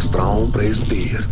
[0.00, 1.26] Straal presenteert.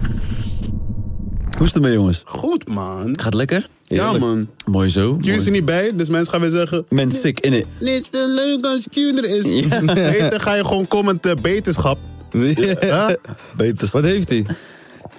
[1.57, 2.23] Hoe is het ermee, jongens?
[2.25, 3.19] Goed, man.
[3.21, 3.69] Gaat lekker?
[3.87, 4.49] Ja, man.
[4.67, 5.17] Mooi zo.
[5.17, 6.85] Q is er niet bij, dus mensen gaan weer zeggen...
[6.89, 7.65] Mens sick in it.
[7.79, 9.45] Dit is veel leuk als Q er is.
[9.45, 11.99] Nee, dan ga je gewoon commenten beterschap.
[12.81, 13.17] Ja.
[13.57, 13.89] Beter.
[13.93, 14.47] Wat heeft hij?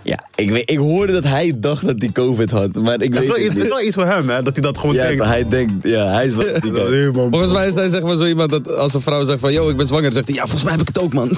[0.10, 3.22] Ja, ik, weet, ik hoorde dat hij dacht dat hij COVID had, maar ik Dat
[3.24, 4.44] is weet wel, het is wel iets voor hem, hè?
[4.44, 5.24] Dat hij dat gewoon Ja, denkt.
[5.26, 6.46] hij denkt, ja, hij is wel.
[6.90, 7.28] Nee, man.
[7.32, 9.54] Volgens mij is hij zeg maar zo iemand dat als een vrouw zegt van...
[9.54, 10.36] yo, ik ben zwanger, zegt hij...
[10.36, 11.30] ja, volgens mij heb ik het ook, man.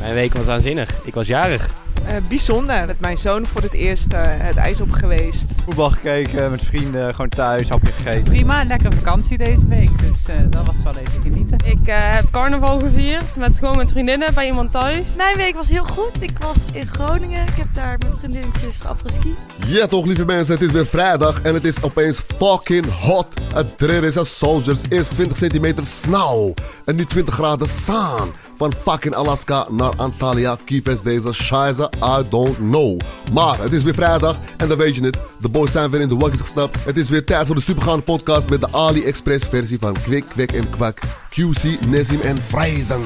[0.00, 0.90] Mijn week was waanzinnig.
[1.04, 1.70] Ik was jarig.
[2.06, 2.86] Eh, bijzonder.
[2.86, 5.46] Met mijn zoon voor het eerst eh, het ijs op geweest.
[5.64, 8.22] Voetbal gekeken, met vrienden, gewoon thuis, hapje gegeten.
[8.22, 9.98] Prima, lekker vakantie deze week.
[9.98, 11.58] Dus eh, dat was wel even genieten.
[11.64, 15.06] Ik eh, heb carnaval gevierd met gewoon met vriendinnen bij iemand thuis.
[15.16, 16.22] Mijn week was heel goed.
[16.22, 17.42] Ik was in Groningen.
[17.42, 19.36] Ik heb daar met vriendinnetjes afgeskiet.
[19.66, 23.26] Ja toch lieve mensen, het is weer vrijdag en het is opeens fucking hot.
[23.54, 28.28] Het trainen is als soldiers, eerst 20 centimeter snow en nu 20 graden zaan.
[28.62, 33.00] Van fucking Alaska naar Antalya, Kiev deze scheiße, I don't know.
[33.32, 36.08] Maar het is weer vrijdag en dan weet je het, de boys zijn weer in
[36.08, 36.76] de waggies gestapt.
[36.84, 40.52] Het is weer tijd voor de supergaande podcast met de AliExpress versie van Kwik, Kwek
[40.52, 40.98] en Kwak,
[41.30, 43.02] QC, Nezim en Freizen.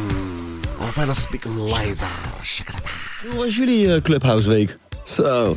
[0.79, 2.07] Of en speaking Liza.
[3.31, 4.79] Hoe was jullie eh, Clubhouse week?
[5.05, 5.57] Zo.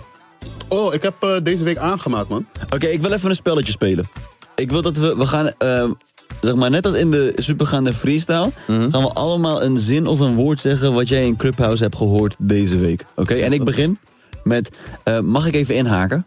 [0.68, 2.46] Oh, ik heb eh, deze week aangemaakt, man.
[2.70, 4.10] Oké, ik wil even een spelletje spelen.
[4.56, 5.92] Ik wil dat we, we gaan, ehm,
[6.42, 8.90] zeg maar net als in de supergaande freestyle, Mhm.
[8.92, 12.36] gaan we allemaal een zin of een woord zeggen wat jij in Clubhouse hebt gehoord
[12.38, 13.06] deze week.
[13.16, 13.98] Oké, en ik begin
[14.44, 14.70] met,
[15.04, 16.26] eh, mag ik even inhaken?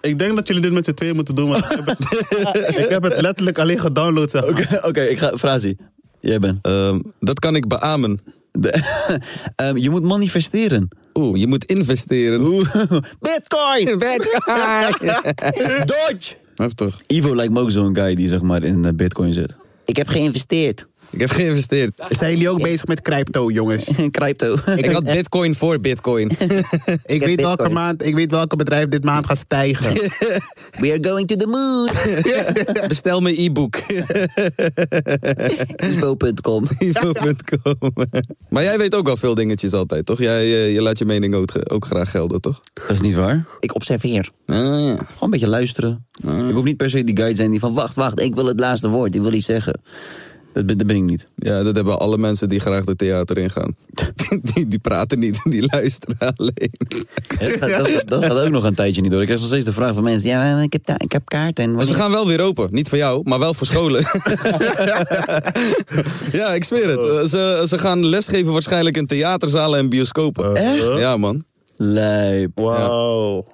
[0.00, 2.88] Ik denk dat jullie dit met z'n tweeën moeten doen, want ik heb het, ik
[2.88, 4.50] heb het letterlijk alleen gedownload, zeg maar.
[4.50, 5.76] Oké, oké, ik ga, Frazi,
[6.20, 6.58] jij bent.
[6.62, 8.20] Ehm, dat kan ik beamen.
[8.52, 8.80] De-
[9.56, 10.88] Ehm, je moet manifesteren.
[11.14, 12.40] Oeh, je moet investeren.
[12.40, 12.68] Oeh,
[13.20, 13.84] Bitcoin!
[15.84, 16.34] Dodge!
[16.54, 17.00] Heftig.
[17.06, 19.52] Ivo lijkt me ook zo'n guy die zeg maar in eh, bitcoin zit.
[19.84, 20.86] Ik heb geïnvesteerd.
[21.12, 22.02] Ik heb geïnvesteerd.
[22.08, 23.90] Zijn jullie ook bezig met crypto, jongens?
[24.10, 24.56] Crypto.
[24.76, 26.30] Ik had bitcoin voor bitcoin.
[27.04, 29.92] Ik weet, welke maand, ik weet welke bedrijf dit maand gaat stijgen.
[30.78, 32.88] We are going to the moon.
[32.88, 33.76] Bestel mijn e-book.
[35.76, 36.66] Ivo.com.
[36.78, 37.92] Ivo.com.
[38.48, 40.18] maar jij weet ook wel veel dingetjes altijd, toch?
[40.18, 42.60] Jij eh, je laat je mening ook, ook graag gelden, toch?
[42.74, 43.46] Dat is niet waar.
[43.60, 44.30] Ik observeer.
[44.46, 44.64] Ah, ja.
[44.64, 46.06] Gewoon een beetje luisteren.
[46.22, 47.74] Ik hoef niet per se die guy te zijn die van...
[47.74, 49.14] Wacht, wacht, ik wil het laatste woord.
[49.14, 49.80] Ik wil iets zeggen.
[50.52, 51.26] Dat ben, dat ben ik niet.
[51.36, 53.76] ja, dat hebben alle mensen die graag de theater ingaan.
[54.54, 56.72] Die, die praten niet, die luisteren alleen.
[57.38, 59.20] Dat gaat, dat, dat gaat ook nog een tijdje niet door.
[59.20, 60.28] Ik krijg nog steeds de vraag van mensen...
[60.28, 61.64] Ja, ik heb, ik heb kaarten.
[61.64, 62.68] En Maar ze gaan wel weer open.
[62.70, 64.00] Niet voor jou, maar wel voor scholen.
[66.40, 67.30] ja, ik zweer het.
[67.30, 70.56] Ze, ze gaan lesgeven waarschijnlijk in theaterzalen en bioscopen.
[70.56, 70.98] Echt?
[70.98, 71.44] Ja, man.
[71.76, 72.50] Lijp.
[72.54, 73.46] Wauw.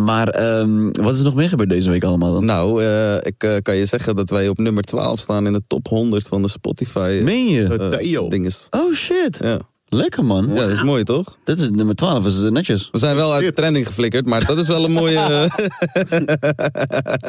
[0.00, 2.44] Maar ehm, wat is er nog meer gebeurd deze week allemaal dan?
[2.44, 5.62] Nou, eh, ik eh, kan je zeggen dat wij op nummer 12 staan in de
[5.66, 7.20] top 100 van de Spotify.
[7.22, 7.90] Meen je?
[8.00, 8.66] eh, dinges.
[8.70, 9.38] Oh shit.
[9.42, 9.60] Ja.
[9.94, 10.48] Lekker man.
[10.48, 11.36] ja, dat is mooi toch?
[11.44, 12.88] Dit is nummer 12, is eh, netjes.
[12.92, 15.18] We zijn wel uit de trending geflikkerd, maar dat is wel een mooie...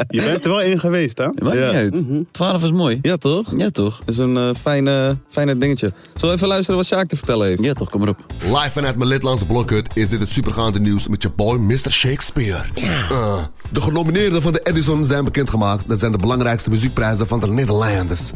[0.07, 1.25] Je bent er wel in geweest, hè?
[1.43, 1.65] Maakt Ja.
[1.65, 1.93] niet uit.
[2.31, 2.99] 12 is mooi.
[3.01, 3.53] ja, toch?
[3.57, 3.97] Ja toch?
[4.05, 5.93] Dat is een eh, fijne, fijne dingetje.
[6.15, 7.61] Zullen we even luisteren wat Sjaak te vertellen heeft?
[7.63, 8.17] Ja toch, kom maar op.
[8.43, 11.91] Live vanuit mijn Lidlandse blokhut is dit het supergaande nieuws met je boy Mr.
[11.91, 12.61] Shakespeare.
[13.09, 15.89] Eh, de genomineerden van de Edison zijn bekendgemaakt.
[15.89, 18.31] Dat zijn de belangrijkste muziekprijzen van de Nederlanders.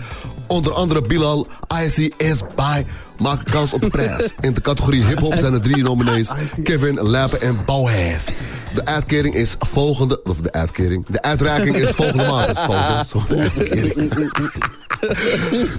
[0.47, 1.47] Onder andere Bilal,
[1.83, 2.83] IC is by
[3.19, 4.33] maken kans op de prijs.
[4.39, 6.31] In de categorie hip-hop zijn er drie nominees:
[6.63, 8.25] Kevin, Lappe en Bouwhef.
[8.73, 10.23] De uitkering is volgende.
[10.23, 11.05] Of de uitkering.
[11.09, 12.55] De uitreiking is volgende maand.
[12.55, 13.09] Dat is?
[13.09, 14.11] Zo, de uitkering.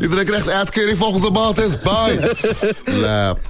[0.00, 2.34] Iedereen krijgt uitkering volgende maand is bij.
[2.84, 3.40] Lap.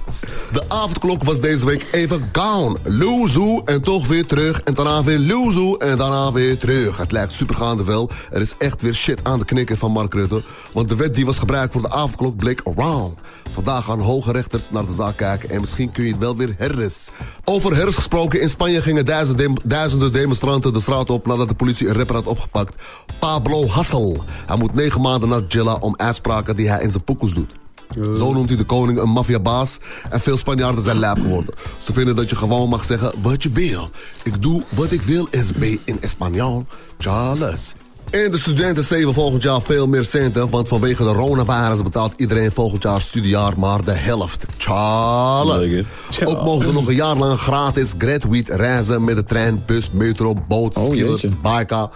[0.51, 2.77] De avondklok was deze week even gone.
[2.83, 4.61] Loezoe en toch weer terug.
[4.61, 6.97] En daarna weer loezoe en daarna weer terug.
[6.97, 8.09] Het lijkt supergaande wel.
[8.31, 10.43] Er is echt weer shit aan de knikken van Mark Rutte.
[10.73, 13.17] Want de wet die was gebruikt voor de avondklok bleek wrong.
[13.53, 15.49] Vandaag gaan hoge rechters naar de zaak kijken.
[15.49, 17.09] En misschien kun je het wel weer herres.
[17.43, 18.41] Over herres gesproken.
[18.41, 21.27] In Spanje gingen duizenden, duizenden demonstranten de straat op...
[21.27, 22.83] nadat de politie een rapper had opgepakt.
[23.19, 24.23] Pablo Hassel.
[24.45, 27.55] Hij moet negen maanden naar Jilla om uitspraken die hij in zijn poekels doet.
[27.95, 29.77] Zo noemt hij de koning een maffiabaas
[30.09, 31.53] en veel Spanjaarden zijn lijp geworden.
[31.77, 33.89] Ze vinden dat je gewoon mag zeggen wat je wil.
[34.23, 36.65] Ik doe wat ik wil is B in Espanol.
[36.97, 37.73] Charles.
[38.09, 42.51] En de studenten zeven volgend jaar veel meer centen, want vanwege de coronavirus betaalt iedereen
[42.51, 44.45] volgend jaar studiejaar maar de helft.
[44.57, 45.83] Charles.
[46.25, 50.35] Ook mogen ze nog een jaar lang gratis graduate reizen met de trein, bus, metro,
[50.47, 51.89] boot, Oh, skillers, biker,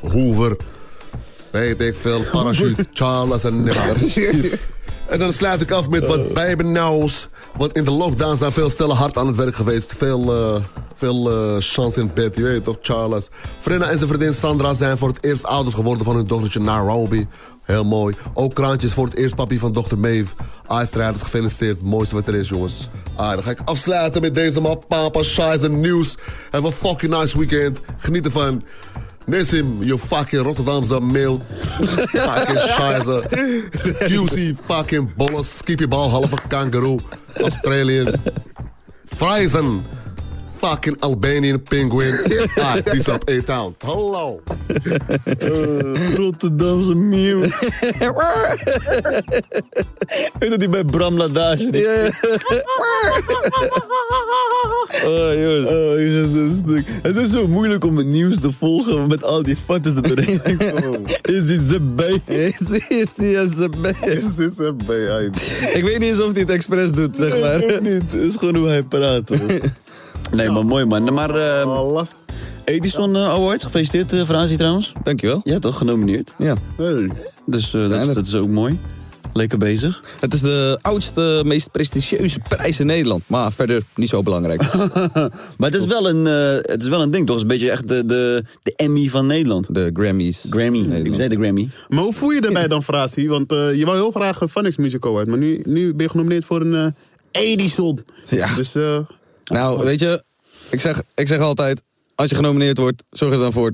[0.00, 0.56] hoover,
[1.50, 3.64] weet ik veel, parachute, Charles en.
[5.08, 7.28] En dan sluit ik af met wat bijbenauws.
[7.56, 9.94] Want in de lockdown zijn veel stellen hard aan het werk geweest.
[9.98, 10.62] Veel, eh,
[10.94, 13.28] veel eh, chance in bed, je weet toch, Charles.
[13.58, 17.26] Frenna en zijn vriendin Sandra zijn voor het eerst ouders geworden van hun dochtertje Nairobi.
[17.62, 18.16] Heel mooi.
[18.34, 20.34] Ook kraantjes voor het eerst papi van dochter Maeve.
[20.68, 21.76] Ijstrijders gefeliciteerd.
[21.76, 22.88] Het mooiste wat er is, jongens.
[23.16, 24.84] Ah, dan ga ik afsluiten met deze man.
[24.88, 26.16] Papa, Shize nieuws.
[26.50, 27.78] Have a fucking nice weekend.
[27.98, 28.62] Geniet ervan.
[29.26, 31.36] Nessim, you fucking Rotterdamse mail.
[31.36, 33.22] fucking Shize.
[34.08, 35.48] QC, fucking bolles.
[35.48, 36.98] Skippiebal, halve kangaroo.
[37.40, 38.06] Australian.
[39.06, 39.82] Friesen.
[40.64, 42.16] Fucking Albanian penguin.
[42.84, 43.74] Die is op A-Town.
[43.78, 44.40] Hallo.
[46.16, 47.40] Rotterdamse meeuw.
[50.38, 51.70] Weet dat die bij Bram Ladage...
[51.70, 51.86] die-
[55.04, 55.68] Oh, jongens.
[55.68, 56.86] Oh, ik ga zo stuk.
[57.02, 60.40] Het is zo moeilijk om het nieuws te volgen met al die foto's er doorheen
[60.42, 61.02] komen.
[61.22, 62.20] Is die ze bij?
[62.26, 62.58] Is
[62.88, 63.94] is is erbij?
[64.00, 65.30] Is is erbij.
[65.74, 67.54] Ik weet niet eens of hij het expres doet, zeg maar.
[67.54, 68.02] Ook niet.
[68.10, 69.28] Het is gewoon hoe hij praat.
[69.28, 69.60] hoor.
[70.32, 71.12] Nee, maar mooi man.
[71.12, 72.10] Maar eh Alles.
[72.64, 74.92] Edison eh, Awards, gefeliciteerd uh, Frazi trouwens.
[75.02, 75.40] Dankjewel.
[75.44, 75.78] Ja, toch?
[75.78, 76.34] Genomineerd.
[76.38, 76.56] Ja.
[76.76, 77.10] Hey.
[77.46, 78.78] Dus eh, dat, is, dat is ook mooi.
[79.32, 80.02] Lekker bezig.
[80.20, 83.22] Het is de oudste, meest prestigieuze prijs in Nederland.
[83.26, 84.62] Maar verder niet zo belangrijk.
[85.58, 87.36] Maar het is wel een, eh, het is wel een ding, toch?
[87.36, 89.74] Het is een beetje echt de, de, de Emmy van Nederland.
[89.74, 90.44] De Grammys.
[90.50, 90.78] Grammy.
[90.78, 91.06] Nederland.
[91.06, 91.68] Ik zei de Grammy.
[91.88, 93.28] Maar hoe voel je erbij dan, Frasie?
[93.28, 95.26] Want eh, je wou heel graag een Phonics Music Award.
[95.26, 96.94] Maar nu, nu ben je genomineerd voor een
[97.32, 98.04] eh, Edison.
[98.28, 98.54] Ja.
[98.54, 98.98] Dus eh,
[99.44, 100.22] Nou, weet je,
[100.70, 101.82] ik zeg, ik zeg altijd,
[102.14, 103.72] als je genomineerd wordt, zorg er dan voor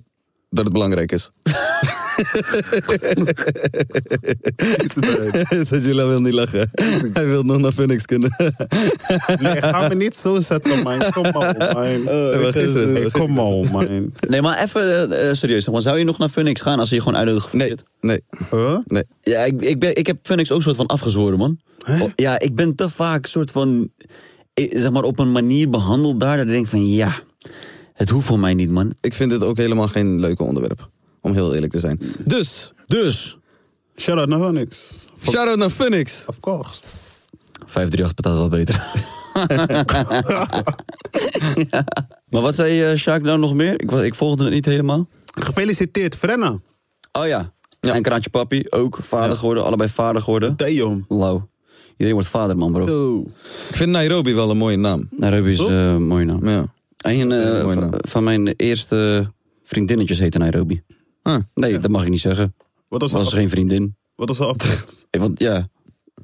[0.51, 1.31] dat het belangrijk is.
[5.71, 6.71] dat jullie wil niet lachen.
[7.13, 8.35] Hij wil nog naar Phoenix kunnen.
[9.41, 10.99] nee, ga me niet zo zetten, man.
[11.13, 11.55] Kom op, man.
[11.59, 11.87] maar
[12.53, 14.13] gisteren- Hey, Kom op, man.
[14.29, 15.69] Nee, maar even eh, eh, serieus.
[15.69, 17.53] Maar zou je nog naar Phoenix gaan als je je gewoon uitnodigt?
[17.53, 18.21] Nee, nee,
[18.51, 18.79] Huh?
[18.87, 19.05] nee.
[19.23, 21.59] Ja, ik, ik, ben, ik heb Phoenix ook soort van afgezworen, man.
[21.89, 23.91] Oh, ja, ik ben te vaak soort van...
[24.69, 26.37] eh, Zeg maar op een manier behandeld daar.
[26.37, 27.13] Dat ik denk van, ja...
[27.95, 28.95] Het hoeft voor mij niet, man.
[29.01, 30.89] Ik vind dit ook helemaal geen leuke onderwerp.
[31.21, 32.01] Om heel eerlijk te zijn.
[32.25, 33.39] Dus, Dus...
[33.97, 34.95] Shout-out naar Phonics.
[35.23, 36.13] shout-out naar Phoenix.
[36.27, 36.81] Of course.
[37.67, 38.85] 538 betaalt wel beter.
[41.71, 41.85] Ja.
[42.31, 43.81] Maar wat zei uh, Sjaak nou nog meer?
[43.83, 45.09] Ik, ik volgde het niet helemaal.
[45.35, 46.59] Gefeliciteerd, Frenna.
[47.13, 47.53] Oh ja.
[47.81, 49.65] En Kraantje Papi, ook vader geworden.
[49.65, 50.57] Allebei vader geworden.
[50.57, 51.05] Damn.
[51.09, 51.49] Lauw.
[52.01, 52.87] Iedereen wordt vader, man, bro.
[52.87, 53.25] Zo.
[53.69, 55.09] Ik vind Nairobi wel een mooie naam.
[55.11, 56.49] Nairobi is eh, een mooie naam.
[56.49, 56.67] Ja.
[56.97, 57.91] Een eh, Ja, mooie van, naam.
[58.09, 59.31] van mijn eerste
[59.65, 60.83] vriendinnetjes heette Nairobi.
[61.23, 62.55] Ah, Nee, dat mag ik niet zeggen.
[62.89, 63.97] Wat was, Dat was de geen vriendin.
[64.15, 64.95] Wat was de opdracht?
[65.11, 65.69] Ik, want, ja,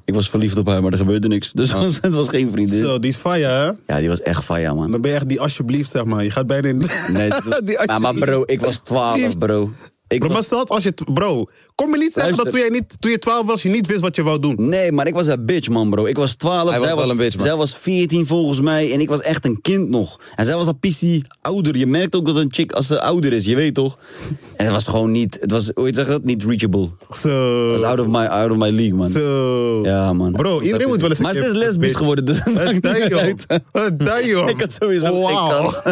[0.05, 1.51] ik was verliefd op haar, maar er gebeurde niks.
[1.51, 2.83] Dus het was- het was geen vriendin.
[2.83, 3.93] Zo, die is fire, hè?
[3.93, 4.91] Ja, die was echt faya, man.
[4.91, 6.23] Dan ben je echt die alsjeblieft, zeg maar.
[6.23, 6.83] Je gaat bijna in...
[7.11, 9.71] Nee, dat was- Die maar, maar bro, ik was 12, bro.
[10.07, 10.93] Ik Bro, maar was, als je...
[11.13, 11.45] Bro,
[11.75, 12.43] kom je niet zeggen Luister.
[12.43, 14.55] dat toen, jij niet, toen je 12 was, je niet wist wat je wou doen?
[14.57, 16.05] nee, maar ik was een bitch, man, bro.
[16.05, 16.69] Ik was 12.
[16.69, 17.45] Hij was zij wel een bitch, man.
[17.45, 20.19] Zij was 14 volgens mij en ik was echt een kind nog.
[20.35, 21.77] En zij was al pissie ouder.
[21.77, 23.97] Je merkt ook dat een chick als ze ouder is, je weet toch?
[24.55, 26.23] En het was gewoon niet, het was, hoe je zegt dat?
[26.23, 26.89] Niet reachable.
[27.21, 27.69] Zo.
[27.71, 29.09] Het was out of my, out of my league, man.
[29.09, 29.81] Zo.
[29.83, 30.31] Ja, man.
[30.31, 31.97] Bro, iedereen moet wel eens een Maar ze is lesbisch bitch.
[31.97, 34.47] geworden, dus dat damn.
[34.47, 35.81] Ik had sowieso kans.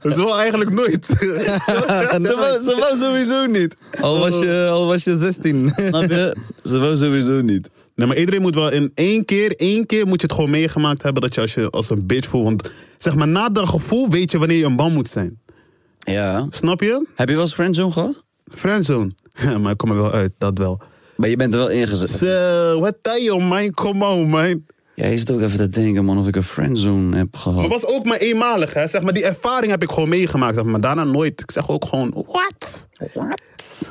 [0.00, 0.89] Dat is wel eigenlijk nooit.
[2.26, 3.74] Ze wou, ze wou sowieso niet.
[4.00, 5.72] al, was je, al was je 16.
[5.76, 6.36] Snap je?
[6.64, 7.70] Ze wou sowieso niet.
[7.94, 11.02] Nee, maar iedereen moet wel in één keer, één keer moet je het gewoon meegemaakt
[11.02, 12.44] hebben dat je als, je als een bitch voelt.
[12.44, 15.40] Want zeg maar, na dat gevoel weet je wanneer je een man moet zijn.
[15.98, 16.46] Ja.
[16.50, 17.06] Snap je?
[17.14, 18.22] Heb je wel eens friendzone gehad?
[18.44, 19.10] Friendzone.
[19.34, 20.80] Ja, maar ik kom er wel uit, dat wel.
[21.16, 22.10] Maar je bent er wel ingezet.
[22.10, 24.64] Zo, wat je man, come on, man.
[25.00, 27.62] Ja, je zit ook even te denken, man, of ik een friendzone heb Maar gehad.
[27.62, 28.88] het was ook maar eenmalig, hè.
[28.88, 30.80] Zeg maar, die ervaring heb ik gewoon meegemaakt, zeg maar.
[30.80, 31.40] Daarna nooit.
[31.40, 32.88] Ik zeg ook gewoon, what?
[33.14, 33.40] What?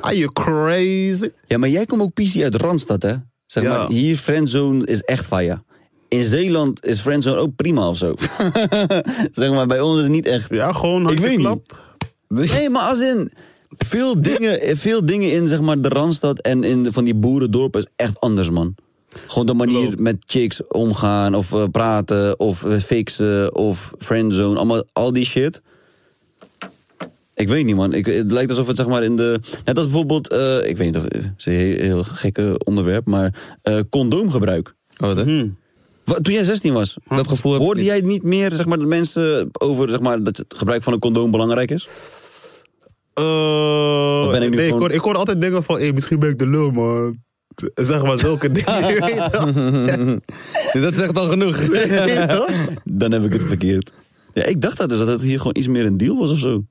[0.00, 1.30] Are you crazy?
[1.46, 3.14] Ja, maar jij komt ook PC uit Randstad, hè?
[3.46, 3.68] Zeg Ja.
[3.78, 5.62] maar, hier friendzone is echt faya.
[6.08, 8.14] In Zeeland is friendzone ook prima of zo.
[9.32, 10.50] zeg maar, bij ons is het niet echt.
[10.50, 11.78] Ja, gewoon Ik weet klap.
[12.28, 13.30] Nee, maar als in...
[13.78, 17.80] Veel dingen, veel dingen in zeg maar, de Randstad en in de- van die boerendorpen
[17.80, 18.74] is echt anders, man.
[19.26, 19.98] Gewoon de manier Klopt.
[20.00, 24.56] met chicks omgaan of eh, praten of eh, fixen of friendzone.
[24.56, 25.62] Allemaal, al die shit.
[27.34, 27.92] Ik weet niet, man.
[27.92, 29.40] Ik, het lijkt alsof het zeg maar in de...
[29.64, 33.06] Net als bijvoorbeeld, eh, ik weet niet of het is een heel, heel gekke onderwerp,
[33.06, 33.34] maar
[33.90, 34.74] condoomgebruik.
[35.04, 35.24] Oh, dat?
[35.24, 35.48] Hm.
[36.04, 37.90] Wat, toen jij 16 was, Dat gevoel heb ik hoorde niet.
[37.90, 40.98] jij niet meer zeg maar, de mensen over zeg maar, dat het gebruik van een
[40.98, 41.88] condoom belangrijk is?
[43.14, 46.30] Ben ik nu nee, ik, gewoon- hoor, ik hoor altijd dingen van, hey, misschien ben
[46.30, 47.18] ik de lul, man.
[47.74, 48.86] Zeg maar zulke dingen.
[48.86, 50.20] je
[50.72, 50.82] weet?
[50.82, 51.56] Dat zegt al genoeg.
[52.84, 53.92] Dan heb ik het verkeerd.
[54.34, 56.38] Ja, ik dacht dat dus dat het hier gewoon iets meer een deal was of
[56.38, 56.64] zo.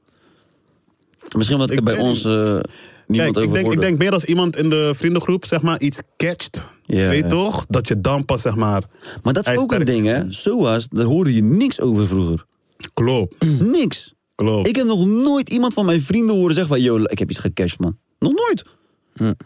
[1.36, 2.66] Misschien omdat ik, Ik bij ons eh, niemand
[3.08, 6.00] Kijk, over ik denk, ik denk meer als iemand in de vriendengroep zeg maar, iets
[6.18, 6.68] catcht.
[6.86, 7.30] Ja, weet ja.
[7.30, 7.66] toch?
[7.68, 8.84] Dat je dan pas zeg maar.
[9.24, 10.24] Maar dat is ook een ding, hè?
[10.28, 12.46] SOA's, daar hoorde je niks over vroeger.
[12.94, 13.46] Klopt.
[13.60, 14.14] Niks.
[14.36, 14.68] Klopt.
[14.68, 16.84] Ik heb nog nooit iemand van mijn vrienden horen zeggen van...
[16.84, 17.98] Yo, ik heb iets gecashed, man.
[18.20, 18.64] Nog nooit.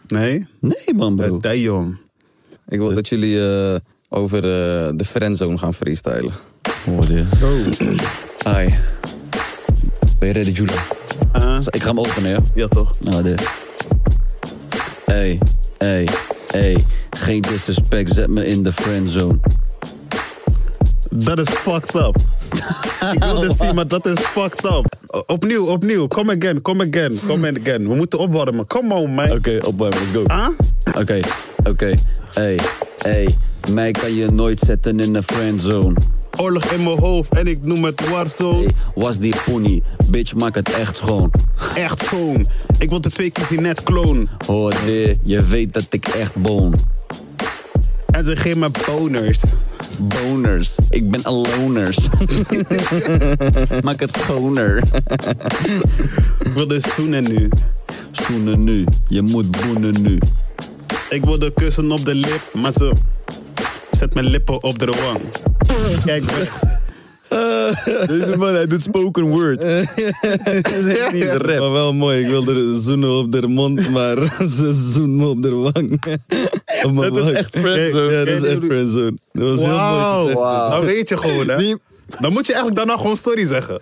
[0.08, 0.46] Nee?
[0.60, 1.38] Nee, man, bro.
[1.38, 1.98] Damn.
[2.68, 3.74] Ik wil dat jullie eh,
[4.08, 6.32] over eh, de friendzone gaan freestylen.
[6.84, 7.24] Hoorde je.
[8.44, 8.74] Hi.
[10.18, 10.82] Ben je ready, Julia?
[11.36, 12.38] Uh, Ik ga hem openen, ja?
[12.54, 12.94] ja, toch?
[13.00, 13.48] Nou, dit.
[15.04, 15.38] Hey,
[15.78, 16.08] hey,
[16.50, 16.84] hey.
[17.10, 19.38] Geen disrespect, zet me in de friendzone.
[21.10, 22.16] Dat is fucked up.
[23.12, 24.96] Ik wil dit zien, maar dat is fucked up.
[25.26, 26.08] Opnieuw, opnieuw.
[26.08, 27.88] Come again, come again, come again.
[27.88, 28.66] We moeten opwarmen.
[28.66, 29.30] Come on, man.
[29.30, 30.24] Oké, opwarmen, let's go.
[30.26, 30.48] Ah?
[30.98, 31.20] Oké,
[31.64, 31.94] oké.
[32.32, 32.58] Hey,
[32.98, 33.36] hey.
[33.70, 35.96] Mij kan je nooit zetten in de friendzone.
[36.36, 38.58] Oorlog in mijn hoofd en ik noem het Warzone.
[38.58, 39.82] Hey, was die pony?
[40.06, 41.32] Bitch, maak het echt schoon.
[41.74, 42.48] Echt gewoon.
[42.78, 44.28] Ik wil de twee keer net kloon.
[44.46, 44.74] Hoor
[45.22, 46.74] je weet dat ik echt boon.
[48.14, 49.40] En ze geven me boners.
[49.98, 50.74] Boners.
[50.90, 52.08] Ik ben aloners.
[53.84, 54.82] maak het schoner.
[56.38, 57.48] Ik wil de zoenen nu.
[58.10, 60.18] Schoenen nu, je moet boenen nu.
[61.08, 62.92] Ik wil de kussen op de lip, maar ze
[63.90, 65.20] zet mijn lippen op de wang.
[66.04, 66.82] Kijk weg.
[68.06, 69.60] Deze man, hij doet spoken word.
[70.62, 71.58] Dat is echt niet rap.
[71.58, 74.16] Maar wel mooi, ik wilde zoenen op de mond, maar
[74.56, 75.92] ze zoen me op de wang.
[76.84, 78.12] Op Dat is echt friendzone.
[78.12, 79.18] Ja, dat is echt friendzone.
[79.32, 80.22] Dat was heel mooi Wauw.
[80.26, 80.70] gezegd.
[80.72, 81.56] Dan weet je gewoon, hè.
[81.56, 81.76] Die-
[82.20, 83.80] Dan moet je eigenlijk daarna gewoon story zeggen.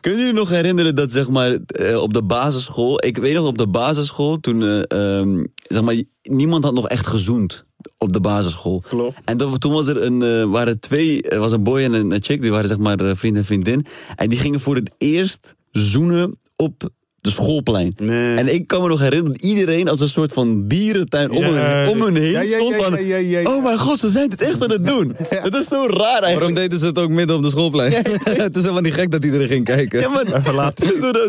[0.00, 3.58] Kunnen jullie nog herinneren dat zeg maar eh, op de basisschool, ik weet nog op
[3.58, 7.64] de basisschool toen eh, ehm, zeg maar niemand had nog echt gezoend
[7.98, 8.80] op de basisschool.
[8.88, 9.16] Klopt.
[9.24, 12.12] En dat- toen was er een, eh, waren twee, er was een boy en een,
[12.12, 13.86] een chick, die waren zeg maar eh, vriend en vriendin.
[14.16, 16.88] En die gingen voor het eerst zoenen op
[17.20, 17.94] de schoolplein.
[17.96, 18.36] Nee.
[18.36, 21.50] En ik kan me nog herinneren dat iedereen als een soort van dierentuin om, Ja,
[21.50, 23.56] hun, om hun heen ja, ja, stond van, ja, ja, ja, ja.
[23.56, 25.16] oh mijn god, ze zijn het echt aan het doen.
[25.50, 26.38] Dat is zo raar eigenlijk.
[26.38, 27.92] Waarom deden ze het ook midden op de schoolplein?
[28.46, 30.00] het is helemaal niet gek dat iedereen ging kijken.
[30.00, 30.24] Ja, maar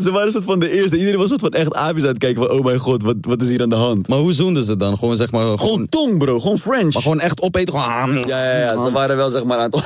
[0.02, 0.98] Ze waren een soort van de eerste.
[0.98, 2.58] Iedereen was een soort van echt aapjes aan het kijken van...
[2.58, 4.08] Oh mijn god, wat, wat is hier aan de hand?
[4.08, 4.98] Maar hoe zoenden ze dan?
[4.98, 5.42] Gewoon zeg maar...
[5.42, 6.40] Gewoon, Gewoon tong, bro.
[6.40, 6.94] Gewoon French.
[6.94, 7.74] maar gewoon echt opeten.
[7.74, 8.84] Gewoon, ah, Ja, ja, ja.
[8.84, 9.84] Ze waren wel zeg maar aan het...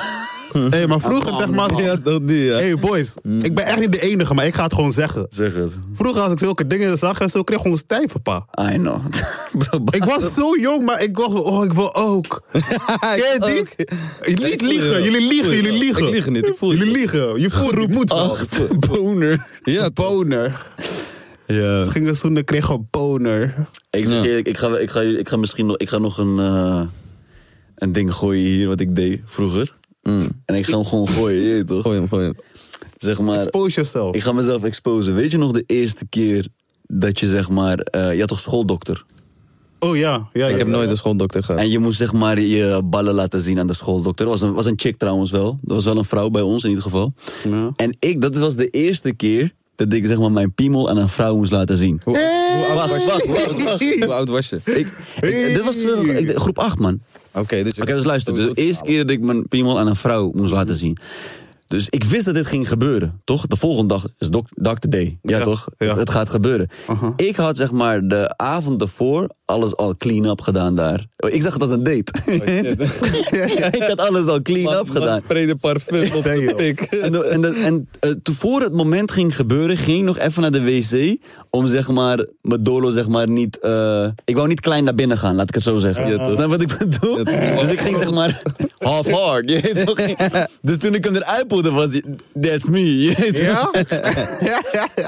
[0.74, 1.72] Hé, maar vroeger zeg maar...
[1.82, 2.54] Ja, dat niet, ja.
[2.54, 5.26] Hey boys, ik ben echt niet de enige, maar ik ga het gewoon zeggen.
[5.30, 5.72] Zeg het.
[5.94, 8.46] Vroeger als ik zulke dingen zag en zo, kreeg ik gewoon stijve pa.
[8.72, 9.00] I know.
[9.58, 12.42] Bro, Ik was zo jong, maar ik dacht, oh, ik wil ook.
[12.52, 12.62] Ken
[13.16, 13.86] je die?
[14.20, 15.02] Ik liegen, je.
[15.02, 16.06] jullie Ik liegen, voel je jullie liegen.
[16.06, 16.74] Ik lieg niet, ik voel.
[16.74, 17.40] Jullie liegen.
[17.40, 18.36] Je voelt, je moet wel.
[18.90, 19.46] boner.
[19.62, 20.66] Ja, Boner.
[21.46, 21.84] Ja.
[21.84, 23.54] Gingen zoenen, kreeg gewoon boner.
[23.90, 24.24] Ik zeg Ja.
[24.24, 25.76] eerlijk, ik ga, ik, ga, ik ga misschien nog...
[25.76, 26.38] Ik ga nog een...
[26.38, 26.80] eh,
[27.74, 29.74] een ding gooien hier wat ik deed vroeger.
[30.44, 31.82] En ik ga hem gewoon gooien, je weet toch?
[31.82, 32.34] Gooi hem, gooi hem.
[32.98, 33.38] Zeg maar...
[33.40, 34.14] Expose yourself.
[34.14, 35.14] Ik ga mezelf exposen.
[35.14, 36.46] Weet je nog de eerste keer
[36.86, 37.78] dat je zeg maar...
[37.78, 39.04] eh, je had toch schooldokter?
[39.78, 40.46] Oh ja, ja.
[40.46, 41.60] Ik heb nooit een schooldokter gehad.
[41.60, 44.26] En je moest zeg maar je ballen laten zien aan de schooldokter.
[44.26, 45.58] Dat was een, was een chick trouwens wel.
[45.62, 47.14] Dat was wel een vrouw bij ons in ieder geval.
[47.48, 47.72] Ja.
[47.76, 51.08] En ik, dat was de eerste keer dat ik zeg maar mijn piemel aan een
[51.08, 52.00] vrouw moest laten zien.
[52.04, 53.28] Hoe, hoe oud was Wacht, je?
[53.32, 54.04] wacht, wacht.
[54.04, 54.60] Hoe oud was je?
[54.64, 54.86] Ik,
[55.20, 57.00] ik- dit was eh, ik- groep 8 man.
[57.34, 58.34] Oké, dus dus luister.
[58.34, 60.96] Dus de eerste keer dat ik mijn piemel aan een vrouw moest laten zien.
[61.68, 63.46] Dus ik wist dat dit ging gebeuren, toch?
[63.46, 64.88] De volgende dag is Dr.
[64.88, 65.18] Day.
[65.22, 65.68] Ja, Ja, toch?
[65.78, 65.86] ja.
[65.88, 66.68] Het, het gaat gebeuren.
[67.16, 71.06] Ik had zeg maar de avond ervoor alles al clean-up gedaan daar.
[71.16, 72.12] Ik zag het als een date.
[73.78, 75.18] ik had alles al clean-up gedaan.
[75.18, 76.80] sprayde parfum op de pik.
[76.80, 80.50] En, en, en eh, toen voor het moment ging gebeuren, ging ik nog even naar
[80.50, 81.16] de wc.
[81.50, 83.58] Om zeg maar, mijn dolo zeg maar niet...
[83.58, 86.08] eh, ik wou niet klein naar binnen gaan, laat ik het zo zeggen.
[86.08, 87.24] Ja, Snap wat ik bedoel?
[87.24, 88.42] dus ik ging zeg maar
[88.78, 89.50] half hard.
[89.50, 92.04] Je dus toen ik hem eruit poelde was hij,
[92.40, 93.02] that's me.
[93.02, 93.12] Je?
[93.44, 93.70] Ja?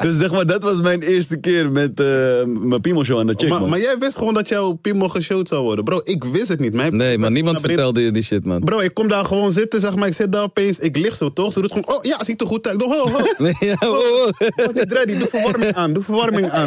[0.03, 2.07] Dus zeg maar, dat was mijn eerste keer met eh,
[2.45, 5.63] mijn piemelshow aan de chick, maar, maar jij wist gewoon dat jouw piemel geshowd zou
[5.63, 5.85] worden.
[5.85, 6.73] Bro, ik wist het niet.
[6.73, 8.61] Mijn Nee, maar niemand vertelde je die shit, man.
[8.61, 10.09] Bro, ik kom daar gewoon zitten, zeg maar.
[10.09, 11.53] Ik zit daar opeens, ik lig zo toch?
[11.53, 12.83] Ze doet gewoon, oh ja, ziet er goed uit.
[12.83, 13.15] Oh, oh.
[13.39, 13.73] Nee, ja.
[13.73, 16.67] Ik was niet ready, doe verwarming aan, doe verwarming aan.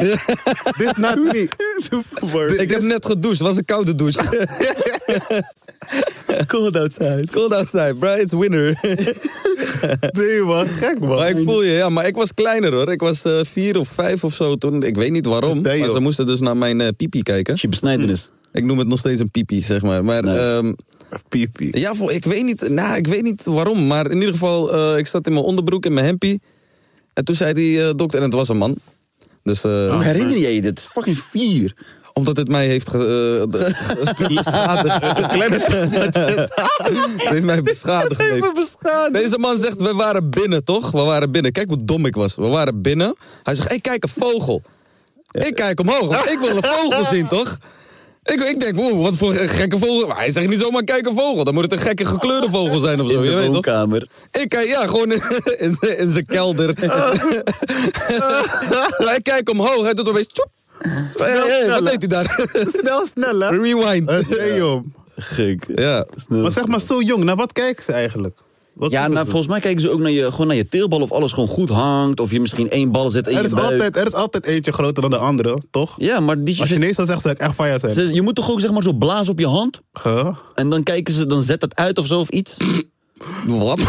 [0.78, 1.48] This not me.
[2.58, 4.48] Ik heb net gedoucht, het was een koude douche.
[6.48, 7.28] cold outside.
[7.32, 8.80] Cold outside, bro, it's winter.
[10.12, 11.10] Nee man, gek man.
[11.10, 12.92] Maar ik voel je, ja, maar ik was kleiner hoor.
[12.92, 14.84] Ik was eh, vier of vijf of zo toen.
[14.84, 15.62] Ik weet niet waarom.
[15.62, 17.58] Nee, maar ze moesten dus naar mijn eh, pipi kijken.
[17.58, 18.30] Je besnijdenis.
[18.54, 20.04] Ik noem het nog steeds een pipi, zeg maar.
[20.04, 20.40] Maar Nice.
[20.40, 20.74] ehm,
[21.30, 21.80] Piepie.
[21.80, 23.88] ja, ik weet, niet, nou, ik weet niet waarom.
[23.88, 26.42] Maar in ieder geval, eh, ik zat in mijn onderbroek, in mijn hempie.
[27.14, 28.76] En toen zei die eh, dokter, en het was een man.
[29.44, 30.88] Dus, eh, Hoe herinner je je dit?
[30.92, 31.76] Fucking vier.
[32.14, 33.02] Omdat het mij heeft eh,
[34.28, 35.04] beschadigd.
[35.04, 35.32] Het
[37.30, 38.18] heeft mij beschadigd.
[39.12, 40.92] Deze man zegt, we waren binnen, toch?
[40.92, 41.52] We waren binnen.
[41.52, 42.36] Kijk hoe dom ik was.
[42.36, 43.16] We waren binnen.
[43.44, 44.62] Hij zegt, hey, kijk, een vogel.
[45.32, 47.58] Ik kijk omhoog, want ik wil een vogel zien, toch?
[48.24, 50.08] Ik, ik denk, wow, wat voor een gekke vogel.
[50.08, 51.44] Maar hij zegt niet zomaar, kijk een vogel.
[51.44, 53.18] Dan moet het een gekke gekleurde vogel zijn of zo.
[53.18, 53.54] In je de weet toch?
[53.54, 54.08] woonkamer.
[54.32, 55.22] Ik kijk, ja, gewoon in,
[55.58, 56.68] in, in zijn kelder.
[59.04, 60.28] maar ik kijk omhoog, hij doet opeens...
[60.28, 60.50] Tjoep.
[60.80, 62.46] Hey, hey, wat deed hij daar?
[62.80, 63.50] Snel, snel, hè?
[63.50, 64.10] Rewind.
[64.10, 64.86] Het hey, joh.
[65.16, 65.66] Gek.
[65.76, 66.06] Ja.
[66.28, 68.38] Maar zeg maar zo jong, naar wat kijken ze eigenlijk?
[68.74, 71.12] Wat Ja, nou, volgens mij kijken ze ook naar je, gewoon naar je teelbal of
[71.12, 72.20] alles gewoon goed hangt.
[72.20, 73.72] Of je misschien één bal zet in er, je is buik.
[73.72, 75.96] altijd, er is altijd eentje groter dan de andere, toch?
[75.98, 77.92] Ja, maar die Als je nee zou zeggen, zou ik echt fire zijn.
[77.92, 79.82] ze- je moet toch ook zeg maar zo blazen op je hand?
[80.04, 80.36] Huh?
[80.56, 82.58] En dan kijken ze, dan zet het uit of zo of iets?
[83.48, 83.78] Wat?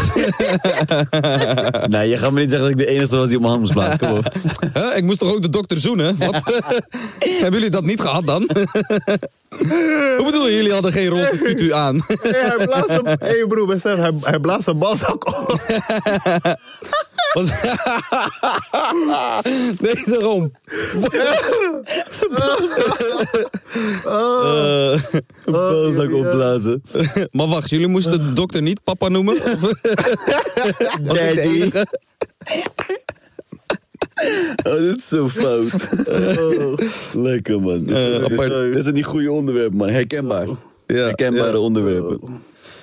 [1.89, 3.59] nee, je gaat me niet zeggen dat ik de enige was die op mijn hand
[3.59, 3.99] moest blazen.
[3.99, 4.33] Kom op.
[4.73, 4.97] Huh?
[4.97, 6.17] Ik moest toch ook de dokter zoenen?
[6.17, 6.41] Wat?
[7.41, 8.49] Hebben jullie dat niet gehad dan?
[10.17, 12.05] Hoe bedoel je, jullie hadden geen roze tutu aan?
[12.21, 13.05] Hey, hij blaast hem.
[13.05, 15.61] Hey broer, hij, hij blaast zijn balzak op.
[17.33, 17.47] Was-
[19.79, 20.51] Deze gewoon.
[24.05, 25.03] Eh,
[25.45, 26.81] balzak opblazen.
[27.31, 29.35] Maar wacht, jullie moesten de dokter niet papa noemen?
[31.03, 31.69] Daddy.
[34.63, 35.71] Oh, dit is zo fout.
[36.37, 36.77] Oh,
[37.13, 37.87] lekker, man.
[37.89, 38.73] Eh, apart.
[38.73, 39.89] Dit zijn die goede onderwerpen, man.
[39.89, 40.47] Herkenbaar.
[40.87, 42.19] Herkenbare onderwerpen.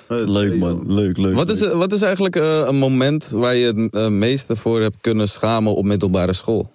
[0.08, 0.82] Leuk, man.
[0.94, 1.34] Leuk, leuk.
[1.34, 4.96] Wat is, wat is eigenlijk eh, een moment waar je het eh, meeste voor hebt
[5.00, 6.70] kunnen schamen op middelbare school?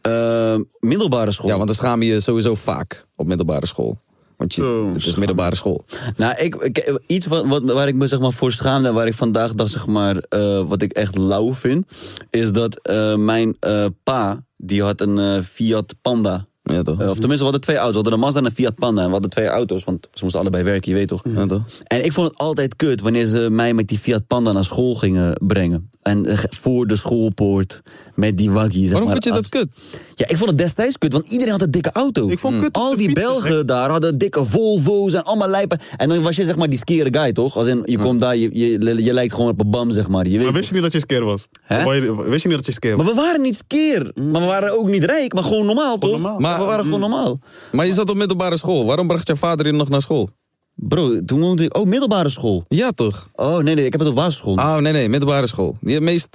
[0.00, 1.48] Eh, middelbare school?
[1.48, 3.96] Ja, want dan schaam je je sowieso vaak op middelbare school.
[4.36, 5.84] Want je, het is middelbare school.
[6.16, 8.92] Nou, ik, ik- iets wat, wat, waar ik me zeg maar, voor schaamde...
[8.92, 11.86] waar ik vandaag dacht, zeg maar, eh, wat ik echt lauw vind...
[12.30, 16.46] is dat eh, mijn eh, pa, die had een eh, Fiat Panda.
[16.72, 17.00] Ja, toch?
[17.00, 17.90] Eh, of tenminste, we hadden twee auto's.
[17.90, 19.00] We hadden een Mazda en een Fiat Panda.
[19.00, 21.22] En we hadden twee auto's, want ze moesten allebei werken, je weet toch?
[21.34, 21.62] Ja, toch?
[21.84, 24.94] En ik vond het altijd kut wanneer ze mij met die Fiat Panda naar school
[24.94, 25.90] gingen brengen.
[26.02, 27.82] En eh, voor de schoolpoort
[28.14, 28.82] met die waggie.
[28.82, 29.68] Zeg Waarom maar, vond je dat kut?
[30.14, 32.28] Ja, ik vond het destijds kut, want iedereen had een dikke auto.
[32.28, 33.26] Ik vond kut om Al die fietsen.
[33.28, 35.80] Belgen daar hadden dikke Volvo's en allemaal lijpen.
[35.96, 37.56] En dan was je zeg maar die skere guy, toch?
[37.56, 40.26] Als in, je komt daar, je, je, je lijkt gewoon op een bam, zeg maar.
[40.26, 41.48] Je weet Maar wist je niet dat je skeer was?
[41.62, 42.00] Hè?
[42.28, 43.06] Wist je niet dat je skeer was?
[43.06, 44.10] maar we waren niet skeer.
[44.14, 46.10] Maar we waren ook niet rijk, maar gewoon normaal, toch?
[46.10, 46.38] normaal.
[46.38, 47.38] Maar we waren gewoon normaal.
[47.72, 48.84] Maar je zat op middelbare school.
[48.86, 50.28] Waarom bracht je vader je nog naar school?
[50.74, 51.76] Bro, toen woonde ik...
[51.76, 52.64] Oh, middelbare school.
[52.68, 53.28] Ja, toch?
[53.34, 54.54] Oh, nee, nee, ik heb het op basisschool.
[54.54, 55.76] Oh, nee, nee, middelbare school.
[55.80, 56.28] Die meest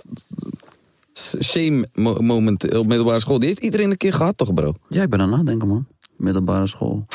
[1.41, 3.39] shame mo- moment op middelbare school.
[3.39, 4.73] Die heeft iedereen een keer gehad, toch, bro?
[4.87, 5.87] Ja, ik ben aan het nadenken, man.
[6.15, 7.05] Middelbare school.